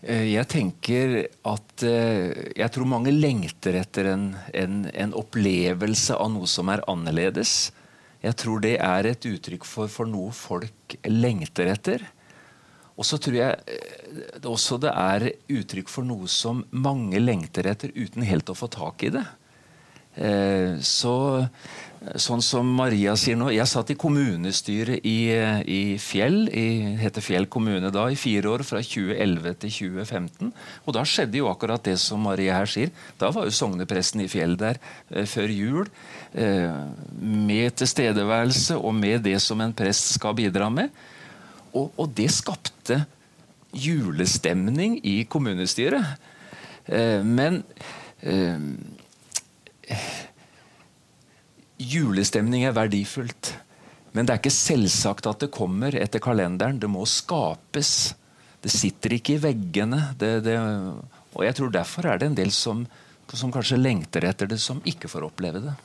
[0.00, 6.30] Eh, jeg tenker at eh, jeg tror mange lengter etter en, en, en, opplevelse av
[6.32, 7.68] noe som er annerledes.
[8.24, 12.06] Jeg tror det er et uttrykk for, for noe folk lengter etter.
[12.96, 17.92] Og så tror jeg eh, også det er uttrykk for noe som mange lengter etter
[17.92, 19.26] uten helt å få tak i det.
[20.20, 21.14] Så
[22.00, 23.50] Sånn som Maria sier nå.
[23.52, 25.28] Jeg satt i kommunestyret i,
[25.68, 30.52] i Fjell, i, heter Fjell kommune da, i fire år, fra 2011 til 2015.
[30.86, 32.88] Og da skjedde jo akkurat det som Maria her sier.
[33.20, 34.80] Da var jo sognepresten i Fjell der
[35.12, 35.90] eh, før jul.
[36.32, 36.72] Eh,
[37.20, 40.88] med tilstedeværelse og med det som en prest skal bidra med.
[41.74, 43.02] Og, og det skapte
[43.76, 46.16] julestemning i kommunestyret.
[46.88, 47.60] Eh, men
[48.24, 48.56] eh,
[51.90, 53.54] julestemning er verdifullt.
[54.12, 56.80] Men det er ikke selvsagt at det kommer etter kalenderen.
[56.82, 58.14] Det må skapes.
[58.60, 60.00] Det sitter ikke i veggene.
[60.18, 60.56] Det, det,
[61.34, 62.82] og jeg tror Derfor er det en del som,
[63.30, 65.76] som, kanskje lengter etter det, som ikke får oppleve det.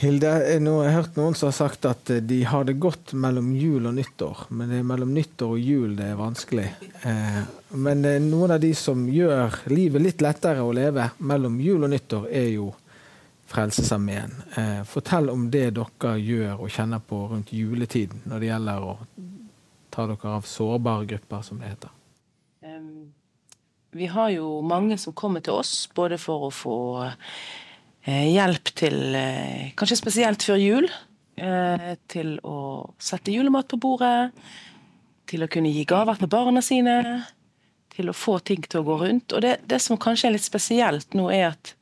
[0.00, 0.30] Hilde,
[0.64, 3.84] nå har jeg hørt noen som har sagt at de har det godt mellom jul
[3.84, 4.46] og nyttår.
[4.48, 6.70] Men det er mellom nyttår og jul det er vanskelig.
[7.04, 7.42] Eh,
[7.76, 12.30] men noen av de som gjør livet litt lettere å leve mellom jul og nyttår,
[12.32, 12.70] er jo
[13.50, 14.34] Frelsesarmeen.
[14.56, 18.92] Eh, fortell om det dere gjør og kjenner på rundt juletiden når det gjelder å
[19.90, 21.96] ta dere av sårbare grupper, som det heter.
[22.62, 23.10] Um,
[23.96, 26.78] vi har jo mange som kommer til oss både for å få
[28.08, 30.88] Eh, hjelp til eh, Kanskje spesielt før jul.
[31.40, 32.56] Eh, til å
[33.00, 34.30] sette julemat på bordet.
[35.30, 36.96] Til å kunne gi gaver til barna sine.
[37.92, 39.34] Til å få ting til å gå rundt.
[39.36, 41.74] Og det, det som kanskje er litt spesielt nå, er at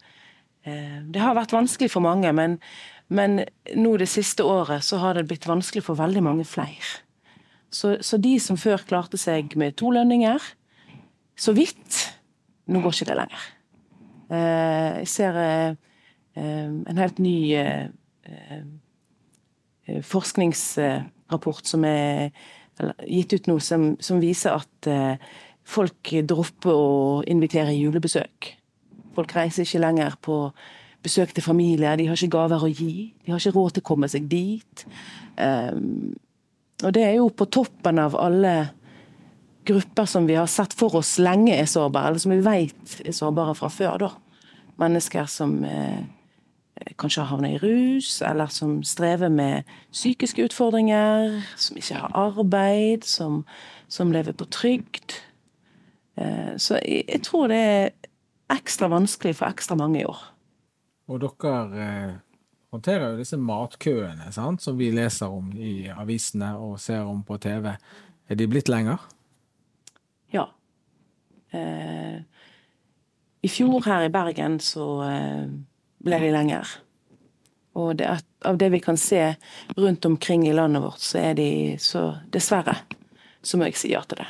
[0.64, 2.59] det har vært vanskelig for mange, men,
[3.09, 3.38] men,
[3.79, 6.99] nå det siste året så har det blitt vanskelig for veldig mange flere.
[7.71, 10.42] Så, så de som før klarte seg med to lønninger,
[11.38, 12.03] så vidt,
[12.68, 13.47] nå går ikke det lenger.
[14.29, 15.40] Jeg ser
[16.38, 17.88] en helt ny eh,
[18.29, 22.31] eh, forskningsrapport som er
[23.07, 25.16] gitt ut nå, som, som viser at eh,
[25.68, 28.55] folk dropper å invitere julebesøk.
[29.19, 30.39] Folk reiser ikke lenger på
[31.03, 33.11] besøk til familie, de har ikke gaver å gi.
[33.25, 34.85] De har ikke råd til å komme seg dit.
[35.39, 36.15] Um,
[36.85, 38.55] og det er jo på toppen av alle
[39.69, 43.17] grupper som vi har sett for oss lenge er sårbare, eller som vi vet er
[43.17, 43.99] sårbare fra før.
[44.05, 44.11] da.
[44.79, 46.07] Mennesker som eh,
[47.01, 53.05] kanskje har havnet i rus, eller som strever med psykiske utfordringer, som ikke har arbeid,
[53.05, 53.43] som,
[53.91, 55.19] som lever på trygd.
[56.17, 57.91] Eh, så jeg tror det er
[58.53, 60.23] ekstra vanskelig for ekstra mange i år.
[61.09, 62.17] Og dere eh,
[62.75, 64.63] håndterer jo disse matkøene sant?
[64.65, 67.73] som vi leser om i avisene og ser om på TV.
[68.29, 69.01] Er de blitt lenger?
[70.35, 70.49] Ja.
[71.51, 72.21] Eh,
[73.41, 75.49] I fjor her i Bergen så eh,
[76.05, 76.77] ble de lenger.
[77.79, 78.11] Og det,
[78.45, 79.23] av det vi kan se
[79.77, 82.75] rundt omkring i landet vårt, så er de så Dessverre
[83.43, 84.29] så må jeg si ja til det.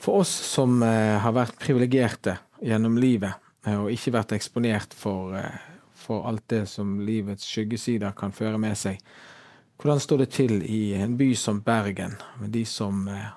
[0.00, 3.32] For oss som eh, har vært privilegerte gjennom livet,
[3.66, 5.58] eh, og ikke vært eksponert for, eh,
[5.94, 9.00] for alt det som livets skyggesider kan føre med seg,
[9.76, 13.30] hvordan står det til i en by som Bergen, med de som, eh,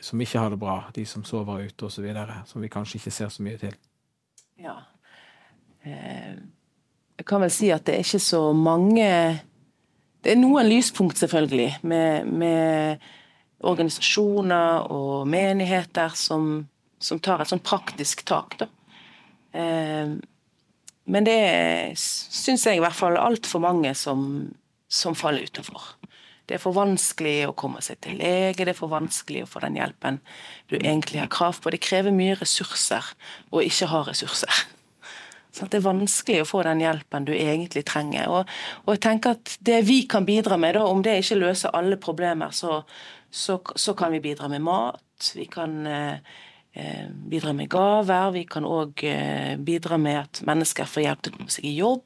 [0.00, 2.14] som ikke har det bra, de som sover ute osv.,
[2.46, 3.74] som vi kanskje ikke ser så mye til?
[4.58, 4.76] Ja,
[5.84, 9.40] jeg kan vel si at det er ikke så mange
[10.24, 12.98] Det er noen lyspunkt, selvfølgelig, med, med
[13.60, 16.66] organisasjoner og menigheter som,
[16.98, 18.58] som, tar et sånn praktisk tak.
[18.60, 18.68] da.
[19.56, 20.16] Eh,
[21.06, 21.38] men det
[22.00, 24.48] syns jeg i hvert fall altfor mange som,
[24.90, 25.92] som faller utenfor.
[26.46, 29.64] Det er for vanskelig å komme seg til lege, det er for vanskelig å få
[29.64, 30.20] den hjelpen
[30.70, 31.72] du egentlig har krav på.
[31.74, 33.06] Det krever mye ressurser
[33.50, 34.66] å ikke ha ressurser.
[35.56, 38.28] Så det er vanskelig å få den hjelpen du egentlig trenger.
[38.28, 41.74] Og, og, jeg tenker at Det vi kan bidra med, da, om det ikke løser
[41.74, 42.82] alle problemer, så,
[43.30, 45.30] så, så kan vi bidra med mat.
[45.34, 46.36] Vi kan eh,
[47.30, 48.34] bidra med gaver.
[48.34, 51.76] Vi kan òg eh, bidra med at mennesker får hjelp til å komme seg i
[51.78, 52.04] jobb.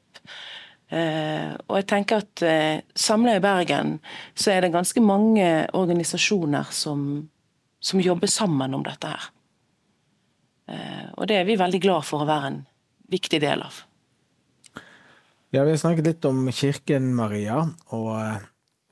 [0.91, 3.93] Eh, og jeg tenker at eh, Samla i Bergen
[4.35, 5.45] så er det ganske mange
[5.77, 7.05] organisasjoner som,
[7.79, 9.29] som jobber sammen om dette her.
[10.71, 12.59] Eh, og det er vi veldig glad for å være en
[13.11, 13.83] viktig del av.
[15.51, 18.11] Ja, Vi har snakket litt om kirken, Maria, og,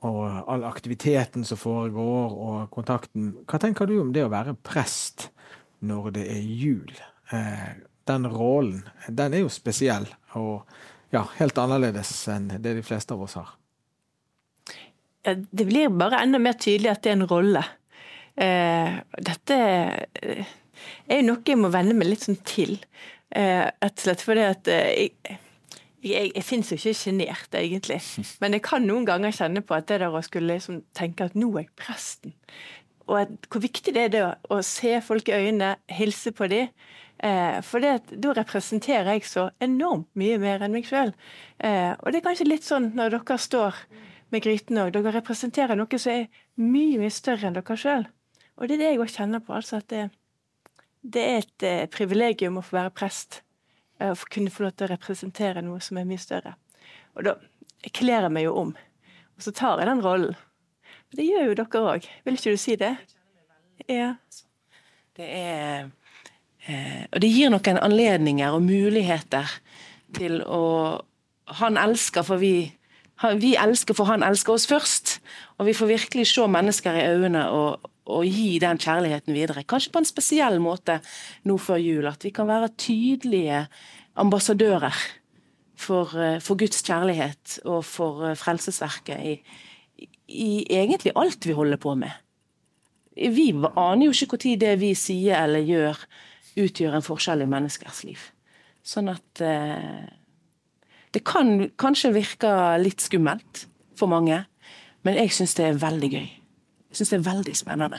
[0.04, 3.30] og, all aktiviteten som foregår, og kontakten.
[3.48, 5.30] Hva tenker du om det å være prest
[5.86, 6.92] når det er jul?
[7.32, 7.72] Eh,
[8.10, 10.66] den rollen, den er jo spesiell, og
[11.14, 13.52] ja, helt annerledes enn det de fleste av oss har.
[15.22, 17.62] Det blir bare enda mer tydelig at det er en rolle.
[18.40, 22.78] Eh, dette er jo noe jeg må venne meg litt sånn til.
[23.30, 25.36] Eh, rett og slett fordi at eh, jeg,
[26.00, 28.00] jeg, jeg finnes jo ikke sjenert, egentlig.
[28.42, 31.36] Men jeg kan noen ganger kjenne på at det der å skulle liksom tenke at
[31.38, 32.36] nå er jeg presten.
[33.10, 36.70] Og hvor viktig det er det å se folk i øynene, hilse på dem.
[37.20, 41.10] Eh, for det, da representerer jeg så enormt mye mer enn meg sjøl.
[41.58, 43.82] Eh, og det er kanskje litt sånn når dere står
[44.32, 44.94] med gryten òg.
[44.94, 46.28] Dere representerer noe som er
[46.62, 48.06] mye, mye større enn dere sjøl.
[48.56, 49.52] Og det er det jeg òg kjenner på.
[49.58, 50.06] altså at det,
[51.02, 53.42] det er et eh, privilegium å få være prest.
[54.00, 56.54] Å kunne få lov til å representere noe som er mye større.
[57.18, 57.34] Og da
[57.84, 58.70] jeg kler jeg meg jo om,
[59.36, 60.38] og så tar jeg den rollen.
[61.16, 62.08] Det gjør jo dere òg.
[62.24, 62.94] Vil ikke du si det?
[63.88, 64.14] Ja.
[65.16, 65.88] Det er
[66.68, 69.48] eh, Og det gir noen anledninger og muligheter
[70.16, 71.00] til å
[71.60, 72.70] Han elsker, for vi
[73.36, 75.18] vi elsker for han elsker oss først.
[75.60, 79.64] Og vi får virkelig se mennesker i øynene og, og gi den kjærligheten videre.
[79.68, 81.00] Kanskje på en spesiell måte
[81.44, 82.08] nå før jul.
[82.08, 83.66] At vi kan være tydelige
[84.16, 84.96] ambassadører
[85.76, 89.36] for, eh, for Guds kjærlighet og for eh, frelsesverket i,
[90.30, 92.12] i egentlig alt vi holder på med.
[93.16, 95.98] Vi aner jo ikke når det vi sier eller gjør,
[96.60, 98.22] utgjør en forskjell i menneskers liv.
[98.86, 100.08] Sånn at eh,
[101.10, 103.64] Det kan kanskje virke litt skummelt
[103.98, 104.44] for mange,
[105.02, 106.28] men jeg syns det er veldig gøy.
[106.90, 107.98] Jeg syns det er veldig spennende.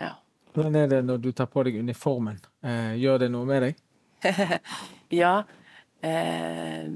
[0.00, 0.12] Ja.
[0.52, 2.36] Hvordan er det når du tar på deg uniformen?
[2.60, 3.80] Eh, gjør det noe med deg?
[5.22, 5.32] ja.
[6.04, 6.92] Eh,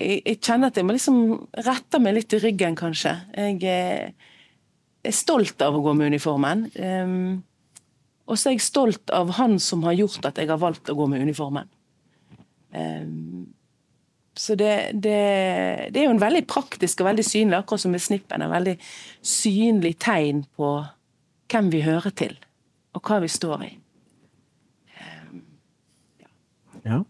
[0.00, 1.18] jeg, kjenner at jeg må liksom
[1.66, 3.14] rette meg litt i ryggen, kanskje.
[3.36, 4.30] Jeg eh,
[5.04, 6.66] er stolt av å gå med uniformen.
[6.78, 7.42] Um,
[8.24, 10.96] og så er jeg stolt av han som har gjort at jeg har valgt å
[10.98, 11.68] gå med uniformen.
[12.74, 13.52] Um,
[14.34, 15.18] så det, det,
[15.94, 18.74] det, er jo en veldig praktisk og veldig synlig, akkurat som med snippen, en veldig
[19.22, 20.74] synlig tegn på
[21.52, 22.34] hvem vi hører til,
[22.96, 23.72] og hva vi står i.
[24.98, 25.44] Um,
[26.24, 26.32] ja.
[26.88, 27.02] ja.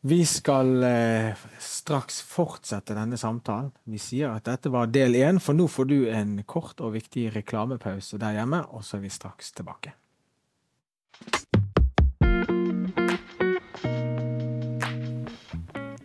[0.00, 3.72] Vi skal eh, straks fortsette denne samtalen.
[3.82, 7.32] Vi sier at dette var del én, for nå får du en kort og viktig
[7.34, 9.96] reklamepause der hjemme, og så er vi straks tilbake.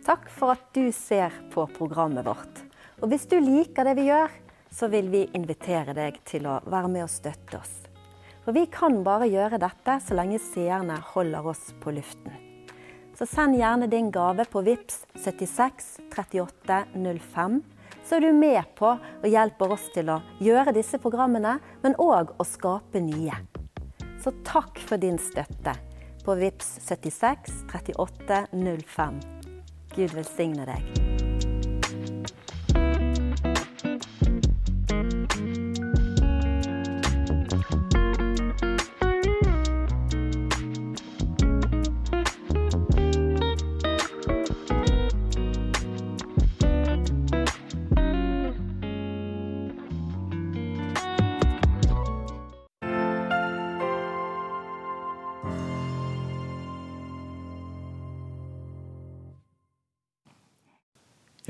[0.04, 2.64] Takk for at du ser på programmet vårt.
[2.98, 4.34] Og hvis du liker det vi gjør,
[4.74, 7.76] så vil vi invitere deg til å være med og støtte oss.
[8.42, 12.43] For vi kan bare gjøre dette så lenge seerne holder oss på luften.
[13.18, 16.84] Så send gjerne din gave på VIPS 76 38
[17.20, 17.62] 05.
[18.04, 22.34] Så er du med på og hjelper oss til å gjøre disse programmene, men òg
[22.36, 23.38] å skape nye.
[24.20, 25.76] Så takk for din støtte
[26.24, 29.20] på VIPS 76 38 05.
[29.94, 31.13] Gud velsigne deg.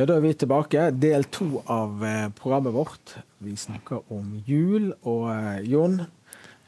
[0.04, 0.90] Ja, Da er vi tilbake.
[1.00, 3.14] Del to av eh, programmet vårt.
[3.40, 4.90] Vi snakker om jul.
[5.00, 6.02] Og eh, Jon,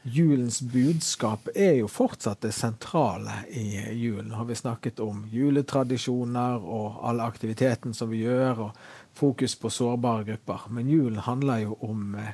[0.01, 4.31] julens budskap er jo fortsatt det sentrale i julen.
[4.33, 8.81] Har vi snakket om juletradisjoner og all aktiviteten som vi gjør, og
[9.13, 10.65] fokus på sårbare grupper.
[10.73, 12.33] Men julen handler jo om eh,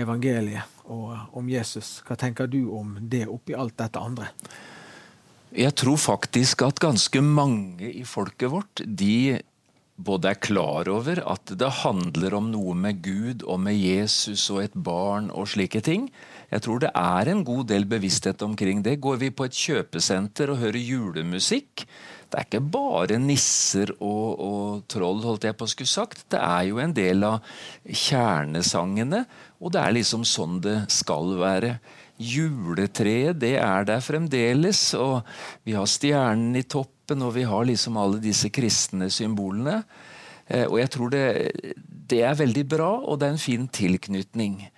[0.00, 1.98] evangeliet og om Jesus.
[2.08, 4.32] Hva tenker du om det oppi alt dette andre?
[5.52, 9.42] Jeg tror faktisk at ganske mange i folket vårt de
[9.98, 14.62] både er klar over at det handler om noe med Gud og med Jesus og
[14.62, 16.06] et barn og slike ting.
[16.52, 19.00] Jeg tror det er en god del bevissthet omkring det.
[19.02, 21.84] Går vi på et kjøpesenter og hører julemusikk,
[22.28, 26.26] det er ikke bare nisser og, og, troll, holdt jeg på å skulle sagt.
[26.34, 27.38] Det er jo en del av
[27.88, 29.22] kjernesangene,
[29.64, 31.78] og det er liksom sånn det skal være.
[32.20, 35.22] Juletreet, det er der fremdeles, og
[35.64, 39.84] vi har stjernen i topp kroppen, når vi har liksom alle disse kristne symbolene.
[40.48, 41.52] Eh, og jeg tror det,
[42.08, 44.68] det er veldig bra, og det er en fin tilknytning.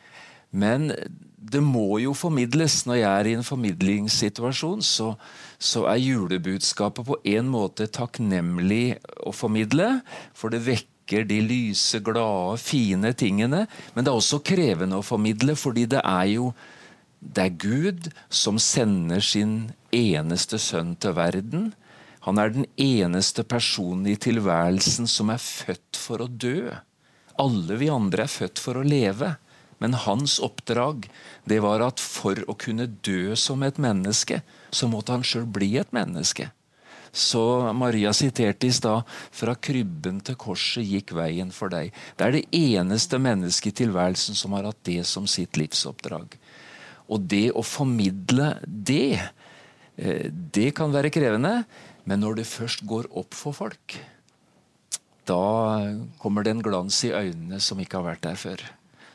[0.52, 0.92] Men
[1.36, 2.86] det må jo formidles.
[2.86, 5.16] Når jeg er i en formidlingssituasjon, så,
[5.58, 10.00] så er julebudskapet på en måte takknemlig å formidle.
[10.34, 13.66] For det vekker de lyse, glade, fine tingene.
[13.94, 16.52] Men det er også krevende å formidle, fordi det er jo
[17.20, 21.66] det er Gud som sender sin eneste sønn til verden.
[22.26, 26.68] Han er den eneste personen i tilværelsen som er født for å dø.
[27.40, 29.34] Alle vi andre er født for å leve.
[29.80, 31.08] Men hans oppdrag
[31.48, 35.72] det var at for å kunne dø som et menneske, så måtte han sjøl bli
[35.80, 36.50] et menneske.
[37.10, 37.42] Så
[37.74, 41.90] Maria siterte i stad fra krybben til korset gikk veien for deg.
[42.16, 46.36] Det er det eneste mennesket i tilværelsen som har hatt det som sitt livsoppdrag.
[47.10, 49.18] Og det å formidle det,
[49.96, 51.64] eh, det kan være krevende.
[52.08, 53.98] Men når det først går opp for folk,
[55.28, 55.40] da
[56.20, 58.62] kommer det en glans i øynene som ikke har vært der før.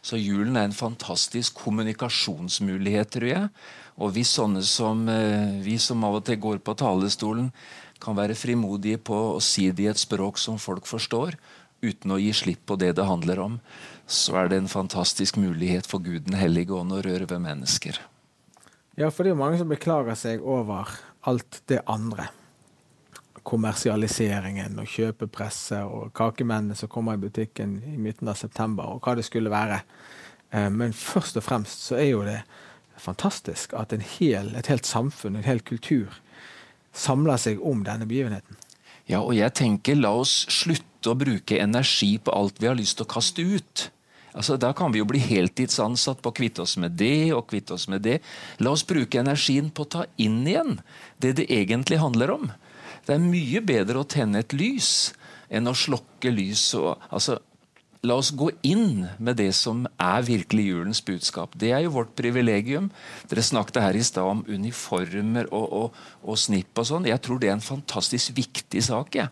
[0.05, 3.49] Så julen er en fantastisk kommunikasjonsmulighet, tror jeg.
[3.97, 7.49] Og vi sånne som eh, vi som av og til går på talerstolen,
[8.03, 11.39] kan være frimodige på å si det i et språk som folk forstår,
[11.81, 13.59] uten å gi slipp på det det handler om,
[14.05, 17.97] så er det en fantastisk mulighet for Gud den hellige ånd å røre ved mennesker.
[18.99, 20.91] Ja, for det er jo mange som beklager seg over
[21.25, 22.29] alt det andre
[23.45, 29.15] kommersialiseringen og kjøpepresset og kakemennene som kommer i butikken i midten av september, og hva
[29.17, 29.81] det skulle være.
[30.51, 32.41] Eh, men først og fremst så er jo det
[33.01, 36.21] fantastisk at hel, et helt samfunn, en hel kultur,
[36.95, 38.57] samler seg om denne begivenheten.
[39.05, 42.97] Ja, og jeg tenker la oss slutte å bruke energi på alt vi har lyst
[42.97, 43.89] til å kaste ut.
[44.33, 47.75] Altså, Da kan vi jo bli heltidsansatt på å kvitte oss med det og kvitte
[47.77, 48.19] oss med det.
[48.59, 50.79] La oss bruke energien på å ta inn igjen
[51.19, 52.51] det det egentlig handler om.
[53.05, 55.13] Det er mye bedre å tenne et lys
[55.53, 56.67] enn å slokke lys.
[56.79, 57.37] Og, altså,
[58.05, 61.55] La oss gå inn med det som er virkelig julens budskap.
[61.57, 62.91] Det er jo vårt privilegium.
[63.31, 67.07] Dere snakket her i stad om uniformer og, og, og, snipp og sånn.
[67.09, 69.17] Jeg tror det er en fantastisk viktig sak.
[69.17, 69.29] Ja.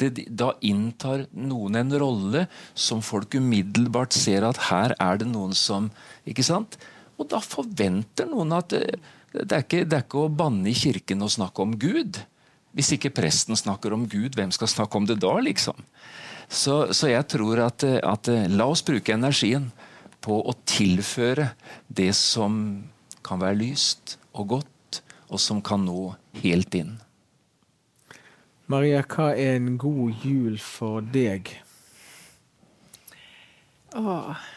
[0.00, 2.44] Det, da inntar noen en rolle
[2.74, 5.88] som folk umiddelbart ser at her er det noen som
[6.28, 6.76] Ikke sant?
[7.20, 8.98] Og da forventer noen at det,
[9.32, 12.20] det, er, ikke, det er ikke å banne i kirken og snakke om Gud.
[12.76, 15.78] Hvis ikke presten snakker om Gud, hvem skal snakke om det da, liksom?
[16.50, 19.70] Så, så jeg tror at, at, la oss bruke energien
[20.22, 21.52] på å tilføre
[21.86, 22.56] det som
[23.26, 26.12] kan være lyst og godt, og som kan nå
[26.42, 26.96] helt inn.
[28.70, 31.50] Maria, hva er en god jul for deg?
[33.98, 34.48] Åh.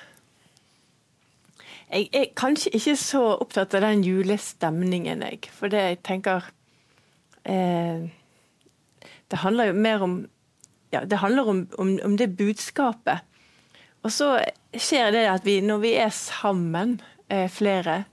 [1.93, 5.49] Jeg er kanskje ikke så opptatt av den julestemningen, jeg.
[5.53, 6.49] For det jeg tenker
[7.43, 10.13] Det handler jo mer om
[10.93, 13.25] ja, det handler om, om, om, det budskapet.
[14.03, 14.35] Og så
[14.77, 16.99] skjer det at vi, når vi er sammen,
[17.33, 18.03] eh, flere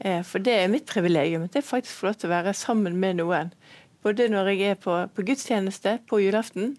[0.00, 1.46] eh, For det er mitt privilegium.
[1.48, 3.52] Det er faktisk få lov til å være sammen med noen.
[4.02, 6.76] Både når jeg er på, på gudstjeneste på julaften.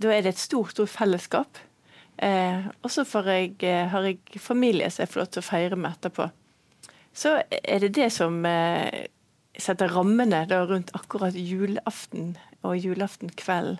[0.00, 1.60] Da er det et stort, stort fellesskap.
[2.16, 5.92] Eh, og så eh, har jeg familie som jeg får lov til å feire med
[5.92, 6.30] etterpå.
[7.14, 9.06] Så er det det som eh,
[9.60, 12.34] setter rammene rundt akkurat julaften
[12.64, 13.78] og julaftenkvelden.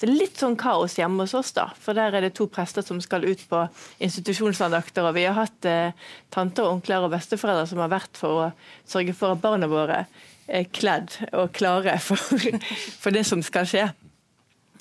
[0.00, 1.68] Det er litt sånn kaos hjemme hos oss, da.
[1.78, 3.60] For der er det to prester som skal ut på
[4.02, 5.06] institusjonsandakter.
[5.06, 5.94] Og vi har hatt eh,
[6.34, 8.48] tanter, onkler og besteforeldre som har vært for å
[8.88, 10.02] sørge for at barna våre
[10.50, 12.20] er kledd og klare for,
[13.02, 13.86] for det som skal skje.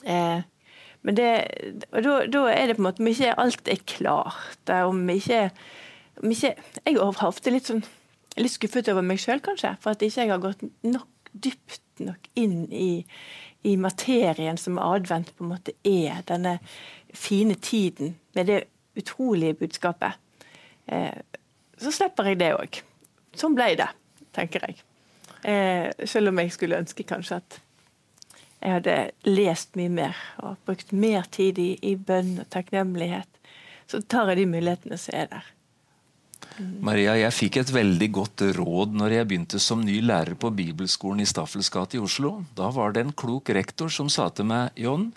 [0.04, 0.42] Eh,
[1.02, 1.30] men det,
[1.94, 4.62] og da, er det på en måte om ikke alt er klart.
[4.70, 5.48] Om ikke,
[6.22, 7.86] om ikke Jeg har ofte litt sånn
[8.38, 9.76] litt skuffet over meg sjøl, kanskje.
[9.84, 13.06] For at ikke jeg har gått nok dypt nok inn i,
[13.64, 16.24] i, materien som advent på en måte er.
[16.28, 16.58] Denne
[17.14, 18.62] fine tiden med det
[19.00, 20.20] utrolige budskapet.
[20.86, 21.20] Eh,
[21.82, 22.82] så slipper jeg det òg.
[23.38, 23.90] Sånn ble det,
[24.36, 24.82] tenker jeg.
[25.48, 27.62] Eh, selv om jeg skulle ønske kanskje at
[28.62, 33.30] jeg hadde lest mye mer og brukt mer tid i, i bønn og takknemlighet.
[33.90, 35.48] Så tar jeg de mulighetene som er der.
[36.60, 41.24] Maria, jeg fikk et veldig godt råd når jeg begynte som ny lærer på bibelskolen
[41.24, 42.42] i Staffels gate i Oslo.
[42.58, 45.10] Da var det en klok rektor som sa til meg John,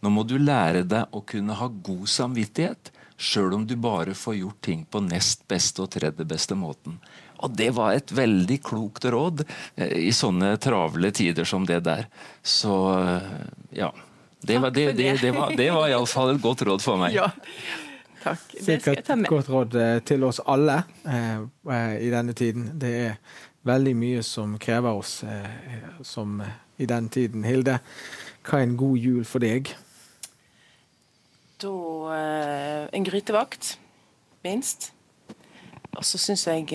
[0.00, 4.38] nå må du lære deg å kunne ha god samvittighet, sjøl om du bare får
[4.38, 6.96] gjort ting på nest beste og tredje beste måten.
[7.40, 12.08] Og det var et veldig klokt råd eh, i sånne travle tider som det der.
[12.42, 13.36] Så eh,
[13.82, 13.92] ja.
[14.40, 17.12] Det var, det, det, det var, det var iallfall et godt råd for meg.
[17.12, 17.28] Ja.
[18.20, 18.42] Takk.
[18.60, 21.40] Sikkert et godt råd eh, til oss alle eh,
[21.72, 22.66] eh, i denne tiden.
[22.80, 23.14] Det er
[23.68, 26.42] veldig mye som krever oss eh, som
[26.80, 27.46] i den tiden.
[27.48, 27.78] Hilde,
[28.44, 29.72] hva er en god jul for deg?
[31.60, 31.74] Da
[32.16, 33.78] eh, en grytevakt,
[34.44, 34.92] minst.
[35.96, 36.68] Og så syns jeg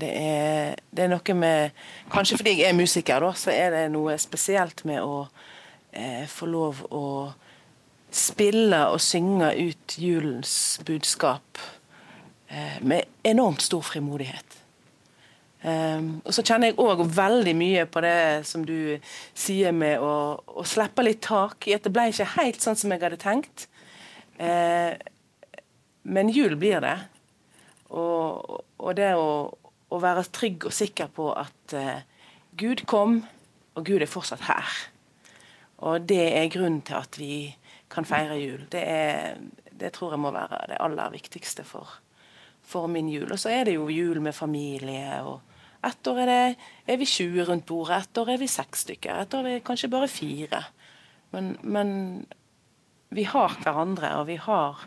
[0.00, 1.72] det er, det er noe med
[2.12, 5.24] Kanskje fordi jeg er musiker, da, så er det noe spesielt med å
[6.30, 7.00] få lov å
[8.16, 11.60] spille og synge ut julens budskap
[12.48, 14.60] eh, med enormt stor frimodighet.
[15.60, 18.96] Um, og så kjenner jeg òg veldig mye på det som du
[19.36, 22.94] sier med å, å, slippe litt tak i at det ble ikke helt sånn som
[22.94, 23.66] jeg hadde tenkt.
[24.40, 24.96] Uh,
[26.08, 26.96] men jul blir det.
[27.92, 32.00] Og, og det å, å, være trygg og sikker på at uh,
[32.56, 33.20] Gud kom,
[33.76, 34.80] og Gud er fortsatt her.
[35.84, 37.34] Og det er grunnen til at vi
[37.90, 38.64] kan feire jul.
[38.70, 39.38] Det, er,
[39.80, 41.88] det tror jeg må være det aller viktigste for,
[42.62, 43.30] for min jul.
[43.32, 45.22] Og så er det jo jul med familie.
[45.22, 45.40] og
[45.86, 49.22] Ett år er, det, er vi 20 rundt bordet, ett år er vi seks stykker.
[49.22, 50.64] Ett år er vi kanskje bare fire.
[51.34, 51.92] Men, men
[53.10, 54.86] vi har hverandre, og vi har,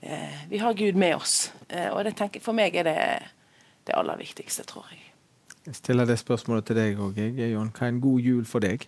[0.00, 1.52] eh, vi har Gud med oss.
[1.68, 2.98] Eh, og det tenker, for meg er det
[3.86, 5.00] det aller viktigste, tror jeg.
[5.66, 7.70] Jeg stiller det spørsmålet til deg òg, Jon.
[7.70, 8.86] Hva er en god jul for deg?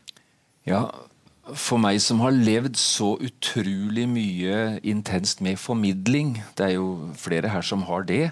[0.67, 0.87] Ja,
[1.53, 7.51] for meg som har levd så utrolig mye intenst med formidling Det er jo flere
[7.53, 8.31] her som har det.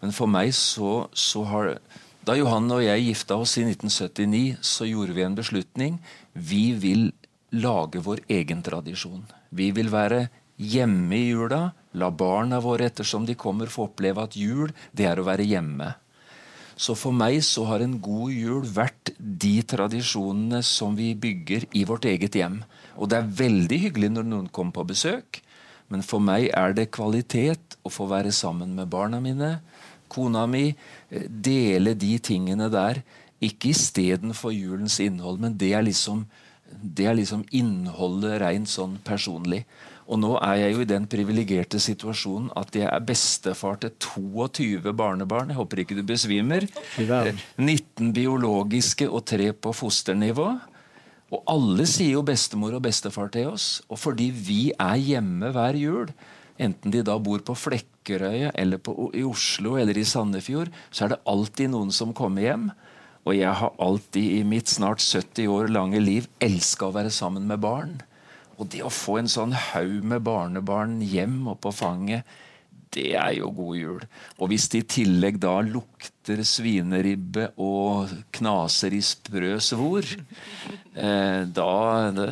[0.00, 1.76] Men for meg så, så har
[2.24, 5.94] Da Johan og jeg gifta oss i 1979, så gjorde vi en beslutning.
[6.32, 7.12] Vi vil
[7.56, 9.24] lage vår egen tradisjon.
[9.48, 10.28] Vi vil være
[10.60, 11.70] hjemme i jula.
[11.96, 15.94] La barna våre ettersom de kommer, få oppleve at jul, det er å være hjemme.
[16.78, 21.82] Så for meg så har en god jul vært de tradisjonene som vi bygger i
[21.88, 22.60] vårt eget hjem.
[22.94, 25.40] Og det er veldig hyggelig når noen kommer på besøk,
[25.90, 29.56] men for meg er det kvalitet å få være sammen med barna mine,
[30.08, 30.76] kona mi,
[31.10, 33.02] eh, dele de tingene der.
[33.40, 36.26] Ikke istedenfor julens innhold, men det er liksom,
[36.70, 39.64] det er liksom innholdet rent sånn personlig.
[40.08, 44.94] Og nå er jeg jo i den privilegerte situasjonen at jeg er bestefar til 22
[44.96, 45.52] barnebarn.
[45.52, 46.64] Jeg håper ikke du besvimer.
[47.60, 50.48] 19 biologiske og 3 på fosternivå.
[51.28, 53.82] Og alle sier jo bestemor og bestefar til oss.
[53.92, 56.12] Og fordi vi er hjemme hver jul,
[56.56, 61.14] enten de da bor på Flekkerøy eller på, i Oslo eller i Sandefjord, så er
[61.14, 62.70] det alltid noen som kommer hjem.
[63.28, 67.44] Og jeg har alltid i mitt snart 70 år lange liv elska å være sammen
[67.50, 67.98] med barn.
[68.58, 72.26] Og det å få en sånn haug med barnebarn hjem og på fanget,
[72.94, 74.04] det er jo god jul.
[74.38, 81.68] Og hvis det i tillegg da lukter svineribbe og knaser i sprø svor, eh, da,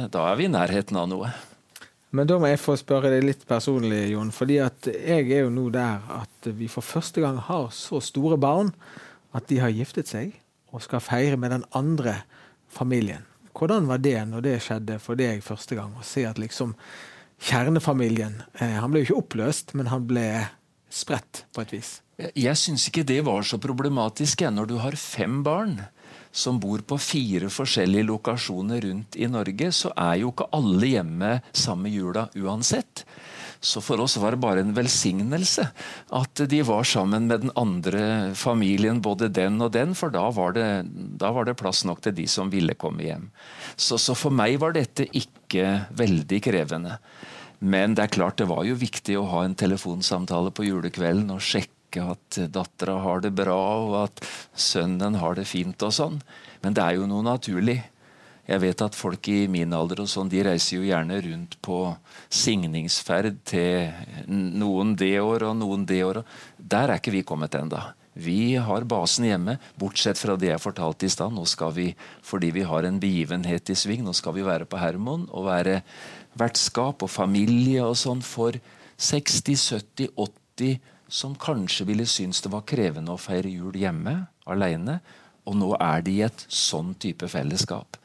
[0.09, 1.35] da, er vi i nærheten av noe.
[2.17, 4.33] Men da må jeg få spørre deg litt personlig, Jon.
[4.33, 8.39] fordi at jeg er jo nå der at vi for første gang har så store
[8.41, 8.73] barn
[9.37, 10.39] at de har giftet seg
[10.73, 12.23] og skal feire med den andre
[12.73, 13.27] familien.
[13.57, 15.95] Hvordan var det når det skjedde for deg første gang?
[15.97, 16.75] Å se at liksom
[17.49, 20.27] kjernefamilien eh, Han ble jo ikke oppløst, men han ble
[20.93, 21.91] spredt på et vis.
[22.17, 25.79] Jeg syns ikke det var så problematisk jeg, når du har fem barn
[26.37, 31.33] som bor på fire forskjellige lokasjoner rundt i Norge, så er jo ikke alle hjemme
[31.57, 33.05] samme jula uansett.
[33.61, 35.67] Så for oss var det bare en velsignelse
[36.17, 40.57] at de var sammen med den andre familien, både den og den, for da var
[40.57, 40.69] det,
[41.21, 43.31] da var det plass nok til de som ville komme hjem.
[43.77, 46.99] Så, så, for meg var dette ikke veldig krevende.
[47.59, 51.45] Men det er klart det var jo viktig å ha en telefonsamtale på julekvelden og
[51.45, 56.19] sjekke at dattera har det bra, og at sønnen har det fint og sånn.
[56.61, 57.81] Men det er jo noe naturlig.
[58.47, 61.81] Jeg vet at folk i min alder og sånn, de reiser jo gjerne rundt på
[62.31, 63.91] signingsferd til
[64.31, 66.23] noen det år og noen det år.
[66.57, 67.89] Der er ikke vi kommet enda.
[68.17, 71.35] Vi har basen hjemme, bortsett fra det jeg fortalte i stad.
[71.77, 71.91] Vi,
[72.25, 75.83] fordi vi har en begivenhet i sving, nå skal vi være på Hermon og være
[76.39, 78.57] vertskap og familie og sånn for
[78.97, 80.79] 60, 70, 80
[81.13, 85.01] som kanskje ville synes det var krevende å feire jul hjemme alene.
[85.47, 88.01] Og nå er de i et sånn type fellesskap.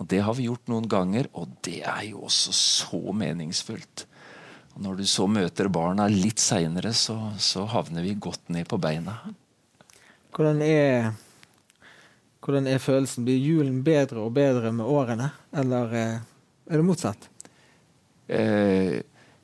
[0.00, 4.06] Og Det har vi gjort noen ganger, og det er jo også så meningsfullt.
[4.72, 8.80] Og når du så møter barna litt seinere, så, så, havner vi godt ned på
[8.80, 9.18] beina.
[10.32, 11.12] Hvordan er,
[12.40, 13.26] hvordan er, følelsen?
[13.28, 16.20] Blir julen bedre og bedre med årene, eller eh,
[16.72, 17.28] er det motsatt?
[18.32, 19.02] Eh,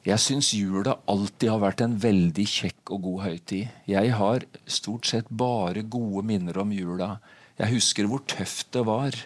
[0.08, 3.80] jeg syns jula alltid har vært en veldig kjekk og god høytid.
[3.90, 7.18] Jeg har stort sett bare gode minner om jula.
[7.60, 9.18] Jeg husker hvor tøft det var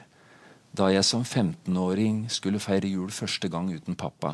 [0.72, 4.32] da jeg som 15-åring skulle feire jul første gang uten pappa.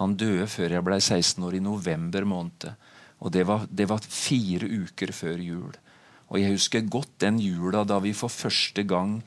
[0.00, 2.74] Han døde før jeg ble 16 år, i november måned.
[3.24, 5.72] Og det var, det var, fire uker før jul.
[6.28, 9.20] Og jeg husker godt den jula da vi for første gang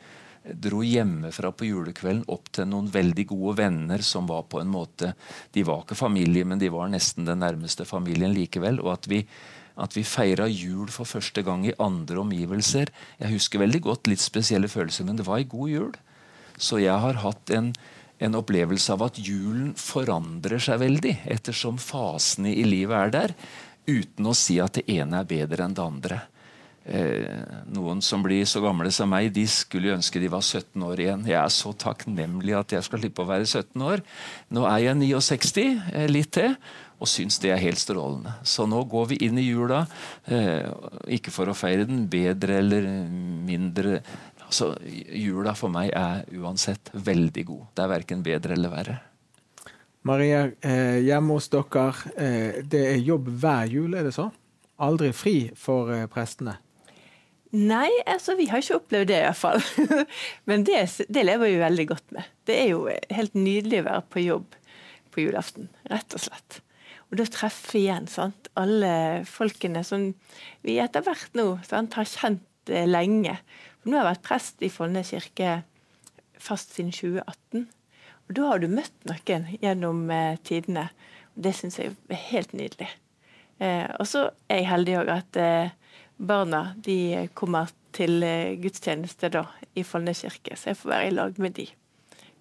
[0.47, 5.11] dro hjemmefra på julekvelden opp til noen veldig gode venner som var på en måte
[5.51, 8.81] De var ikke familie, men de var nesten den nærmeste familien likevel.
[8.83, 9.23] Og at vi,
[9.81, 12.93] at vi feira jul for første gang i andre omgivelser.
[13.19, 15.97] Jeg husker veldig godt litt spesielle følelser, men det var ei god jul.
[16.57, 17.71] Så jeg har hatt en,
[18.19, 23.35] en opplevelse av at julen forandrer seg veldig ettersom fasene i livet er der,
[23.87, 26.23] uten å si at det ene er bedre enn det andre.
[26.87, 27.27] Eh,
[27.75, 31.25] noen som blir så gamle som meg, de skulle ønske de var 17 år igjen.
[31.27, 34.03] Jeg er så takknemlig at jeg skal slippe å være 17 år.
[34.55, 36.55] Nå er jeg 69, eh, litt til,
[36.97, 38.37] og syns det er helt strålende.
[38.47, 39.83] Så nå går vi inn i jula,
[40.31, 40.63] eh,
[41.19, 43.99] ikke for å feire den bedre eller mindre
[44.47, 44.71] Altså,
[45.11, 47.63] jula for meg er uansett veldig god.
[47.75, 48.97] Det er verken bedre eller verre.
[50.07, 54.29] Maria, eh, hjemme hos dere, eh, det er jobb hver jul, er det så?
[54.79, 56.55] Aldri fri for eh, prestene?
[57.57, 59.59] Nei, altså vi har ikke opplevd det iallfall.
[60.49, 60.79] Men det,
[61.09, 62.31] det lever vi veldig godt med.
[62.47, 64.57] Det er jo helt nydelig å være på jobb
[65.11, 66.61] på julaften, rett og slett.
[67.07, 68.47] Og da treffe igjen sant?
[68.57, 70.09] alle folkene som
[70.65, 73.37] vi etter hvert nå sant, har kjent lenge.
[73.79, 75.57] For Nå har jeg vært prest i Follnes kirke
[76.41, 77.67] fast siden 2018.
[78.27, 80.89] Og Da har du møtt noen gjennom eh, tidene.
[81.35, 82.89] og Det syns jeg er helt nydelig.
[83.59, 85.75] Eh, og så er jeg heldig òg at eh,
[86.17, 91.15] barna de kommer til eh, gudstjeneste da, i Follnes kirke, så jeg får være i
[91.15, 91.67] lag med de.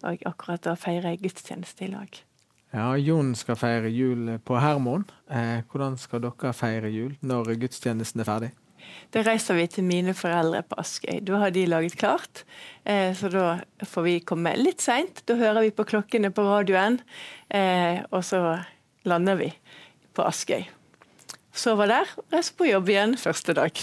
[0.04, 2.20] Og akkurat å feire gudstjeneste i lag.
[2.74, 5.06] Ja, Jon skal feire jul på Hermon.
[5.30, 8.50] Eh, hvordan skal dere feire jul når gudstjenesten er ferdig?
[9.14, 11.20] Da reiser vi til mine foreldre på Askøy.
[11.24, 12.42] Da har de laget klart.
[12.84, 13.46] Eh, så da
[13.86, 15.22] får vi komme litt seint.
[15.28, 16.98] Da hører vi på klokkene på radioen,
[17.48, 18.40] eh, og så
[19.06, 19.50] lander vi
[20.16, 20.66] på Askøy.
[21.56, 23.80] Sover der, reiser på jobb igjen første dag.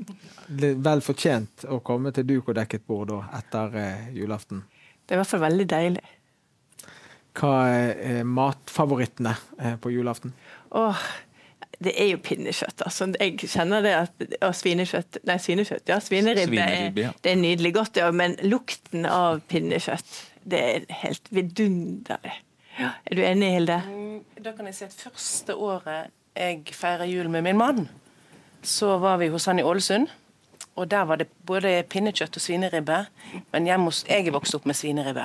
[0.86, 4.60] Vel fortjent å komme til duk og dekket bord da, etter eh, julaften.
[5.06, 6.04] Det er i hvert fall veldig deilig.
[7.36, 9.34] Hva er matfavorittene
[9.80, 10.32] på julaften?
[10.76, 11.02] Åh,
[11.82, 12.82] det er jo pinnekjøtt.
[12.86, 13.10] altså.
[13.20, 15.98] Jeg kjenner det at og svinekjøtt Nei, svinekjøtt, ja.
[16.00, 17.10] Svineribbe, Svineribbe, ja.
[17.24, 18.10] det er nydelig godt, ja.
[18.16, 22.32] Men lukten av pinnekjøtt, det er helt vidunderlig.
[22.78, 23.80] Ja, er du enig, Hilde?
[23.88, 27.86] Mm, Da kan jeg si at første året jeg feirer jul med min mann,
[28.62, 30.08] så var vi hos han i Ålesund.
[30.76, 32.98] Og der var det både pinnekjøtt og svineribbe.
[33.52, 35.24] Men hjemme hos, jeg er vokst opp med svineribbe.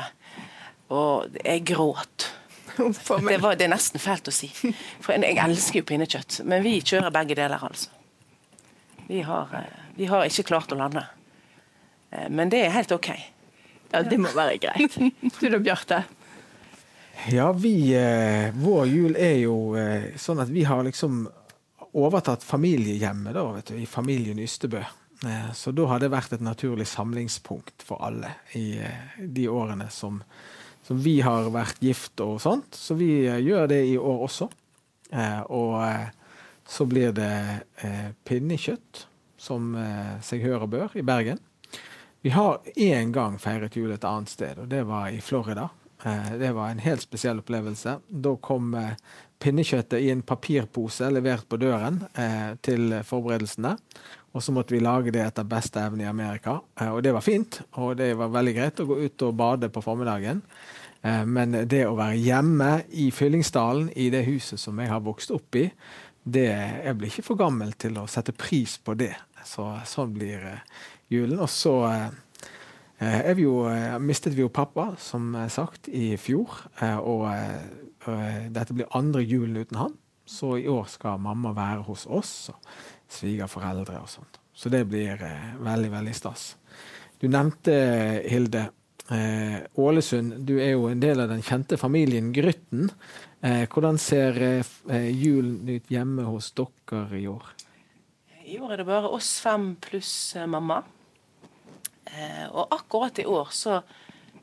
[0.95, 2.29] Og jeg gråt.
[2.77, 4.49] Det, var, det er nesten fælt å si.
[5.01, 6.41] For jeg elsker jo pinnekjøtt.
[6.47, 7.89] Men vi kjører begge deler, altså.
[9.07, 11.03] Vi har, eh, vi har ikke klart å lande.
[12.11, 13.09] Eh, Men det er helt OK.
[13.91, 14.95] Ja, det må være greit.
[15.39, 16.03] Du da, Bjarte?
[17.29, 21.25] Ja, vi eh, Vår jul er jo eh, sånn at vi har liksom
[21.91, 24.79] overtatt familiehjemmet da, vet du, i familien Ystebø.
[25.27, 28.79] Eh, så da har det vært et naturlig samlingspunkt for alle i
[29.19, 30.21] de årene som,
[30.83, 32.75] som vi har vært gift og sånt.
[32.75, 34.49] Så vi eh, gjør det i år også.
[35.11, 36.09] Eh, og eh,
[36.67, 37.31] så blir det
[38.23, 39.01] pinnekjøtt,
[39.35, 39.73] som
[40.23, 41.41] seg hør og bør, i Bergen.
[42.23, 45.65] Vi har én gang feiret jul et annet sted, og det var i Florida.
[46.39, 47.97] Det var en helt spesiell opplevelse.
[48.07, 48.71] Da kom
[49.43, 51.99] pinnekjøttet i en papirpose levert på døren
[52.63, 53.73] til forberedelsene.
[54.33, 56.59] Og så måtte vi lage det etter beste evne i Amerika.
[56.79, 59.69] Eh, Og det var fint, og det var veldig greit å gå ut og bade
[59.69, 60.41] på formiddagen.
[61.03, 65.31] Eh, Men det å være hjemme i Fyllingsdalen, i det huset som jeg har vokst
[65.31, 65.69] opp i,
[66.23, 66.47] det,
[66.85, 69.15] jeg blir ikke for gammel til å sette pris på det.
[69.43, 70.59] Så, sånn blir eh,
[71.09, 71.39] julen.
[71.39, 71.75] Og så
[73.01, 73.65] vi jo,
[73.99, 76.51] mistet vi jo pappa, som sagt, i fjor.
[77.01, 77.25] Og
[78.53, 79.95] dette blir andre julen uten han.
[80.29, 82.51] Så i år skal mamma være hos oss,
[83.11, 84.39] svigerforeldre og sånt.
[84.53, 86.51] Så det blir eh, veldig, veldig stas.
[87.21, 87.73] Du nevnte,
[88.29, 88.67] Hilde,
[89.13, 90.39] eh, Ålesund.
[90.45, 92.89] Du er jo en del av den kjente familien Grytten.
[93.41, 97.47] Eh, hvordan ser eh, eh, julen ut hjemme hos dere i år?
[98.45, 100.81] I år er det bare oss fem pluss eh, mamma.
[102.51, 103.77] Og akkurat i år så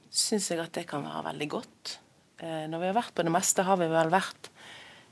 [0.09, 1.91] syns jeg at det kan være veldig godt.
[2.41, 4.49] Når vi har vært på det meste, har vi vel vært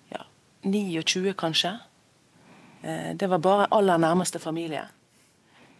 [0.08, 0.22] ja,
[0.64, 1.74] 29 kanskje.
[2.86, 4.82] Eh, det var bare aller nærmeste familie.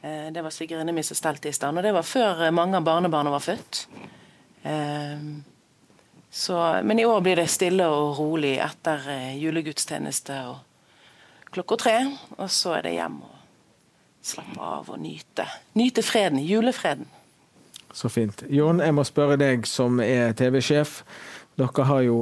[0.02, 1.78] Eh, det var svigerinnen min som stelte i stand.
[1.78, 3.86] Og det var før eh, mange av barnebarna var født.
[6.30, 9.04] Så, men i år blir det stille og rolig etter
[9.38, 11.94] julegudstjeneste og klokka tre.
[12.36, 13.36] Og så er det hjem og
[14.26, 15.46] slappe av og nyte.
[15.78, 16.42] Nyte freden.
[16.42, 17.06] Julefreden.
[17.94, 18.42] Så fint.
[18.50, 21.04] Jon, jeg må spørre deg som er TV-sjef.
[21.56, 22.18] Dere har jo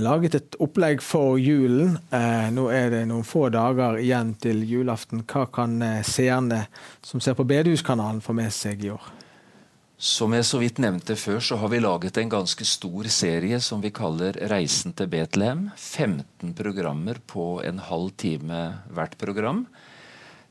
[0.00, 1.98] laget et opplegg for julen.
[2.10, 5.24] Eh, nå er det noen få dager igjen til julaften.
[5.28, 6.64] Hva kan eh, seerne
[7.04, 9.10] som ser på Bedehuskanalen få med seg i år?
[10.02, 13.82] Som jeg så vidt nevnte før, så har vi laget en ganske stor serie som
[13.84, 15.68] vi kaller Reisen til Betlehem.
[15.76, 19.66] 15 programmer på en halv time hvert program.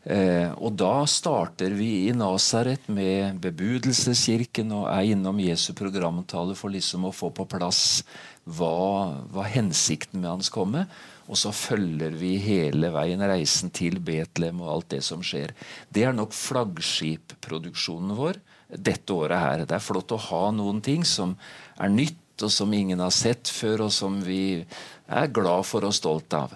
[0.02, 6.74] Eh, og da starter vi i Nasaret med bebudelseskirken og er innom Jesu programtale for
[6.74, 8.02] liksom å få på plass
[8.46, 10.86] hva, hva hensikten med hans komme.
[11.32, 15.54] Og så følger vi hele veien reisen til Betlehem og alt det som skjer.
[15.94, 19.64] Det er nok flaggskipproduksjonen vår dette året her.
[19.68, 21.38] Det er flott å ha noen ting som
[21.80, 24.64] er nytt, og som ingen har sett før, og som vi
[25.12, 26.56] er glad for og stolt av.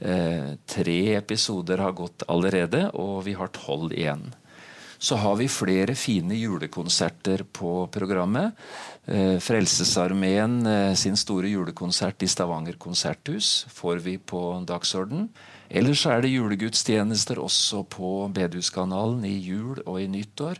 [0.00, 4.30] Eh, tre episoder har gått allerede, og vi har tolv igjen.
[5.06, 8.56] Så har vi flere fine julekonserter på programmet.
[9.06, 15.28] Eh, Frelsesarmeen eh, sin store julekonsert i Stavanger konserthus får vi på dagsorden.
[15.70, 20.58] Ellers er det julegudstjenester også på Bedehuskanalen i jul og i nyttår.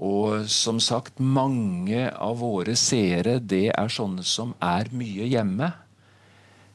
[0.00, 5.74] Og som sagt, mange av våre seere det er sånne som er mye hjemme.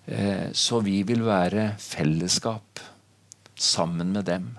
[0.06, 2.84] Eh, Så vi vil være fellesskap
[3.56, 4.52] sammen med dem.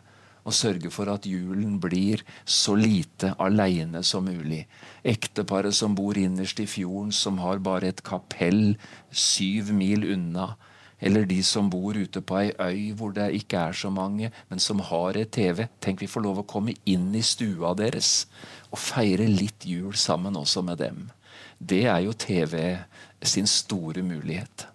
[0.44, 4.66] Og sørge for at julen blir så lite aleine som mulig.
[5.04, 8.76] Ekteparet som bor innerst i fjorden, som har bare et kapell
[9.10, 10.52] syv mil unna.
[11.00, 14.60] Eller de som bor ute på ei øy hvor det ikke er så mange, men
[14.60, 15.66] som har et TV.
[15.80, 18.26] Tenk vi får lov å komme inn i stua deres
[18.70, 21.08] og feire litt jul sammen også med dem.
[21.58, 22.76] Det er jo TV
[23.24, 24.73] sin store mulighet.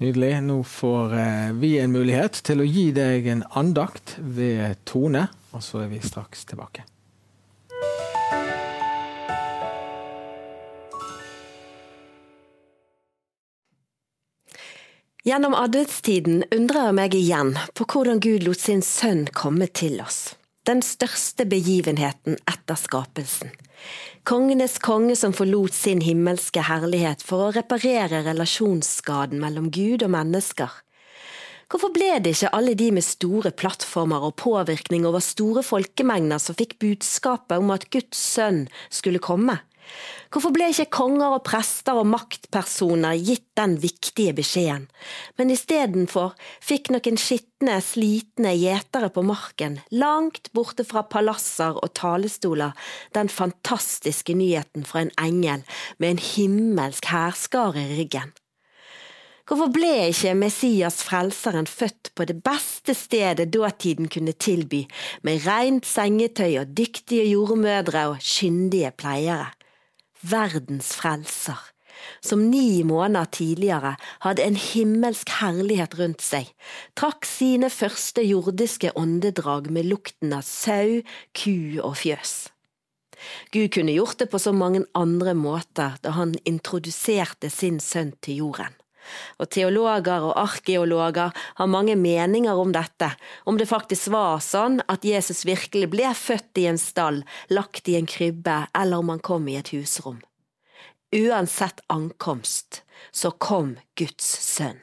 [0.00, 0.42] Nydelig.
[0.42, 5.60] Nå får eh, vi en mulighet til å gi deg en andakt ved Tone, og
[5.60, 6.86] så er vi straks tilbake.
[15.28, 20.30] Gjennom adventstiden undrer jeg meg igjen på hvordan Gud lot sin sønn komme til oss.
[20.70, 23.50] Den største begivenheten etter skapelsen.
[24.28, 30.70] Kongenes konge som forlot sin himmelske herlighet for å reparere relasjonsskaden mellom Gud og mennesker.
[31.70, 36.58] Hvorfor ble det ikke alle de med store plattformer og påvirkning over store folkemengder som
[36.58, 39.58] fikk budskapet om at Guds sønn skulle komme?
[40.30, 44.84] Hvorfor ble ikke konger og prester og maktpersoner gitt den viktige beskjeden,
[45.34, 52.78] men istedenfor fikk noen skitne, slitne gjetere på marken, langt borte fra palasser og talestoler,
[53.10, 55.66] den fantastiske nyheten fra en engel
[55.98, 58.30] med en himmelsk hærskare i ryggen?
[59.50, 64.84] Hvorfor ble ikke Messias frelseren født på det beste stedet dåtiden kunne tilby,
[65.26, 69.50] med rent sengetøy og dyktige jordmødre og kyndige pleiere?
[70.22, 71.58] Verdens frelser,
[72.24, 73.94] som ni måneder tidligere
[74.24, 76.48] hadde en himmelsk herlighet rundt seg,
[76.96, 81.02] trakk sine første jordiske åndedrag med lukten av sau,
[81.36, 82.48] ku og fjøs.
[83.52, 88.46] Gud kunne gjort det på så mange andre måter da han introduserte sin sønn til
[88.46, 88.79] jorden.
[89.40, 93.12] Og teologer og arkeologer har mange meninger om dette,
[93.44, 97.96] om det faktisk var sånn at Jesus virkelig ble født i en stall, lagt i
[98.00, 100.20] en krybbe, eller om han kom i et husrom.
[101.10, 104.78] Uansett ankomst, så kom Guds sønn.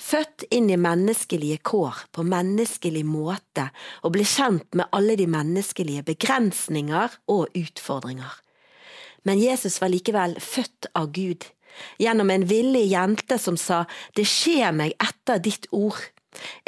[0.00, 3.68] Født inn i menneskelige kår på menneskelig måte
[4.02, 8.32] og ble kjent med alle de menneskelige begrensninger og utfordringer.
[9.26, 11.44] Men Jesus var likevel født av Gud
[12.02, 13.84] gjennom en villig jente som sa
[14.16, 15.98] det skjer meg etter ditt ord.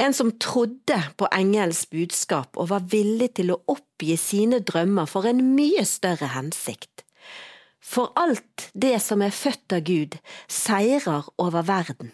[0.01, 5.29] En som trodde på engelens budskap og var villig til å oppgi sine drømmer for
[5.29, 7.05] en mye større hensikt.
[7.81, 10.17] For alt det som er født av Gud,
[10.49, 12.13] seirer over verden.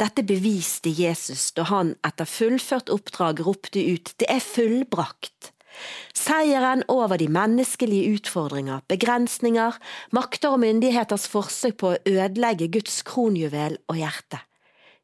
[0.00, 5.50] Dette beviste Jesus da han etter fullført oppdrag ropte ut Det er fullbrakt.
[6.16, 9.78] Seieren over de menneskelige utfordringer, begrensninger,
[10.16, 14.42] makter og myndigheters forsøk på å ødelegge Guds kronjuvel og hjerte.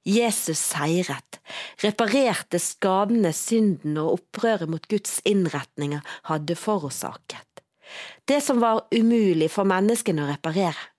[0.06, 1.40] Jesus seiret,
[1.82, 7.62] reparerte skadene synden og opprøret mot Guds innretninger hadde forårsaket.
[8.26, 10.92] Det som var umulig for menneskene å reparere.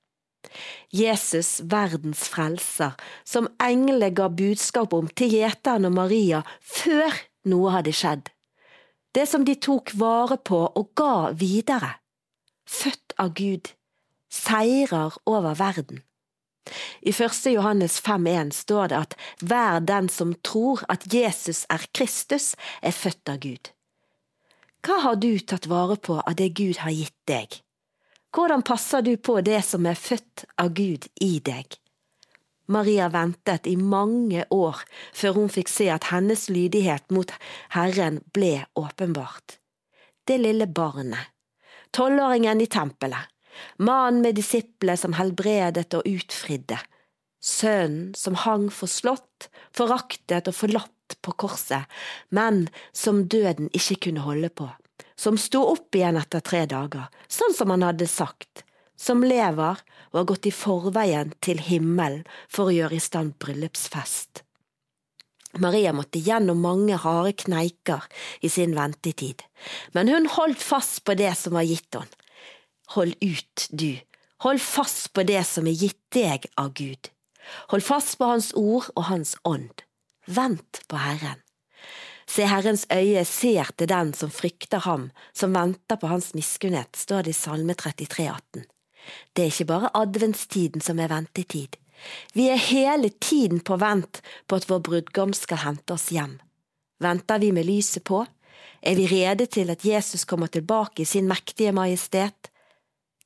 [0.92, 2.96] Jesus, verdens frelser,
[3.28, 7.16] som englene ga budskap om til gjeteren og Maria før
[7.48, 8.32] noe hadde skjedd
[9.18, 11.96] det som de tok vare på og ga videre.
[12.70, 13.72] Født av Gud,
[14.30, 16.04] seirer over verden.
[17.02, 22.54] I første Johannes 5,1 står det at hver den som tror at Jesus er Kristus,
[22.84, 23.72] er født av Gud.
[24.86, 27.62] Hva har du tatt vare på av det Gud har gitt deg?
[28.36, 31.80] Hvordan passer du på det som er født av Gud i deg?
[32.68, 34.82] Maria ventet i mange år
[35.16, 37.32] før hun fikk se at hennes lydighet mot
[37.76, 39.58] Herren ble åpenbart.
[40.28, 41.32] Det lille barnet,
[41.96, 43.32] tolvåringen i tempelet,
[43.80, 46.80] mannen med disiplet som helbredet og utfridde,
[47.40, 51.88] sønnen som hang forslått, foraktet og forlatt på korset,
[52.30, 54.68] men som døden ikke kunne holde på,
[55.16, 58.66] som sto opp igjen etter tre dager, sånn som han hadde sagt,
[58.98, 59.80] som lever
[60.12, 64.44] og har gått i forveien til himmelen for å gjøre i stand bryllupsfest.
[65.58, 68.04] Maria måtte gjennom mange harde kneiker
[68.46, 69.42] i sin ventetid,
[69.96, 72.24] men hun holdt fast på det som var gitt henne.
[72.96, 73.98] Hold ut, du,
[74.46, 77.10] hold fast på det som er gitt deg av Gud.
[77.74, 79.84] Hold fast på Hans ord og Hans ånd.
[80.28, 81.42] Vent på Herren.
[82.28, 87.24] Se, Herrens øye ser til den som frykter ham, som venter på hans miskunnhet, står
[87.24, 88.66] det i Salme 33, 18.
[89.34, 91.78] Det er ikke bare adventstiden som er ventetid.
[92.34, 96.38] Vi er hele tiden på vent på at vår brudgom skal hente oss hjem.
[97.04, 98.24] Venter vi med lyset på?
[98.82, 102.52] Er vi rede til at Jesus kommer tilbake i sin mektige majestet?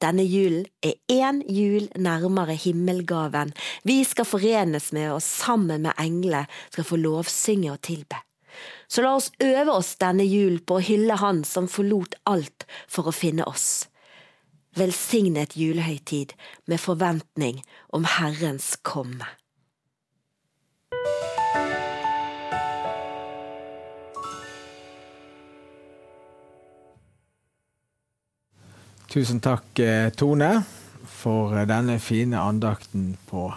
[0.01, 3.51] Denne julen er én jul nærmere himmelgaven
[3.86, 8.17] vi skal forenes med og sammen med englene skal få lovsynge og tilbe.
[8.89, 13.07] Så la oss øve oss denne julen på å hylle Han som forlot alt for
[13.07, 13.90] å finne oss
[14.78, 16.34] velsignet julehøytid
[16.67, 19.28] med forventning om Herrens komme.
[29.11, 30.63] Tusen takk, eh, Tone,
[31.03, 33.49] for denne fine andakten på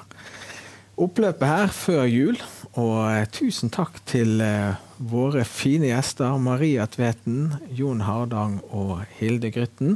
[0.98, 2.40] oppløpet her før jul.
[2.74, 9.52] Og eh, tusen takk til eh, våre fine gjester Maria Tveten, Jon Hardang og Hilde
[9.54, 9.94] Grytten.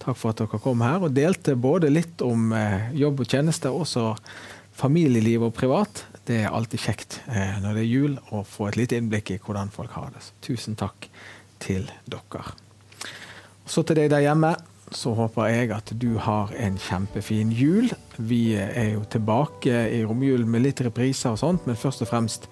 [0.00, 3.72] Takk for at dere kom her og delte både litt om eh, jobb og tjeneste,
[3.72, 4.14] og også
[4.80, 6.06] familieliv og privat.
[6.24, 9.72] Det er alltid kjekt når det er jul å få et lite innblikk i hvordan
[9.74, 10.22] folk har det.
[10.24, 11.08] Så tusen takk
[11.60, 12.44] til dere.
[13.68, 14.54] Så til deg der hjemme
[14.90, 17.90] så håper jeg at du har en kjempefin jul.
[18.18, 22.48] Vi er jo tilbake i romjulen med litt repriser og sånt, men først og fremst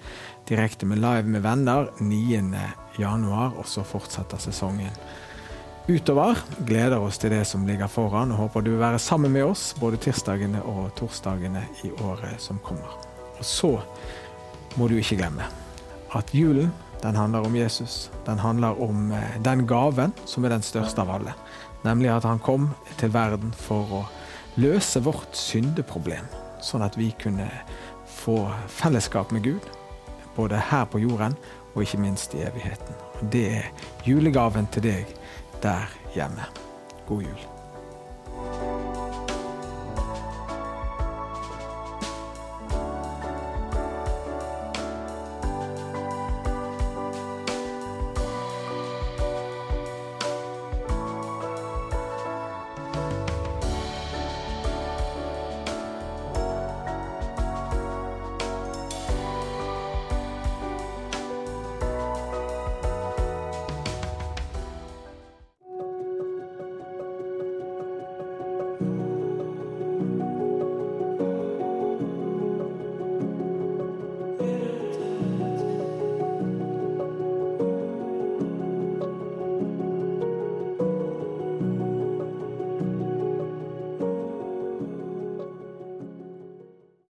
[0.49, 4.95] direkte med Live med venner 9.1, og så fortsetter sesongen
[5.89, 6.37] utover.
[6.67, 9.73] Gleder oss til det som ligger foran, og håper du vil være sammen med oss
[9.79, 12.99] både tirsdagene og torsdagene i året som kommer.
[13.39, 13.71] Og så
[14.77, 15.47] må du ikke glemme
[16.15, 16.71] at julen
[17.01, 18.11] den handler om Jesus.
[18.25, 21.33] Den handler om eh, den gaven som er den største av alle.
[21.85, 22.69] Nemlig at han kom
[22.99, 24.01] til verden for å
[24.59, 26.25] løse vårt syndeproblem,
[26.61, 27.47] sånn at vi kunne
[28.19, 29.69] få fellesskap med Gud,
[30.35, 31.37] både her på jorden
[31.71, 32.99] og ikke minst i evigheten.
[33.21, 33.71] Og Det er
[34.03, 35.15] julegaven til deg
[35.63, 36.45] der hjemme.
[37.07, 38.78] God jul.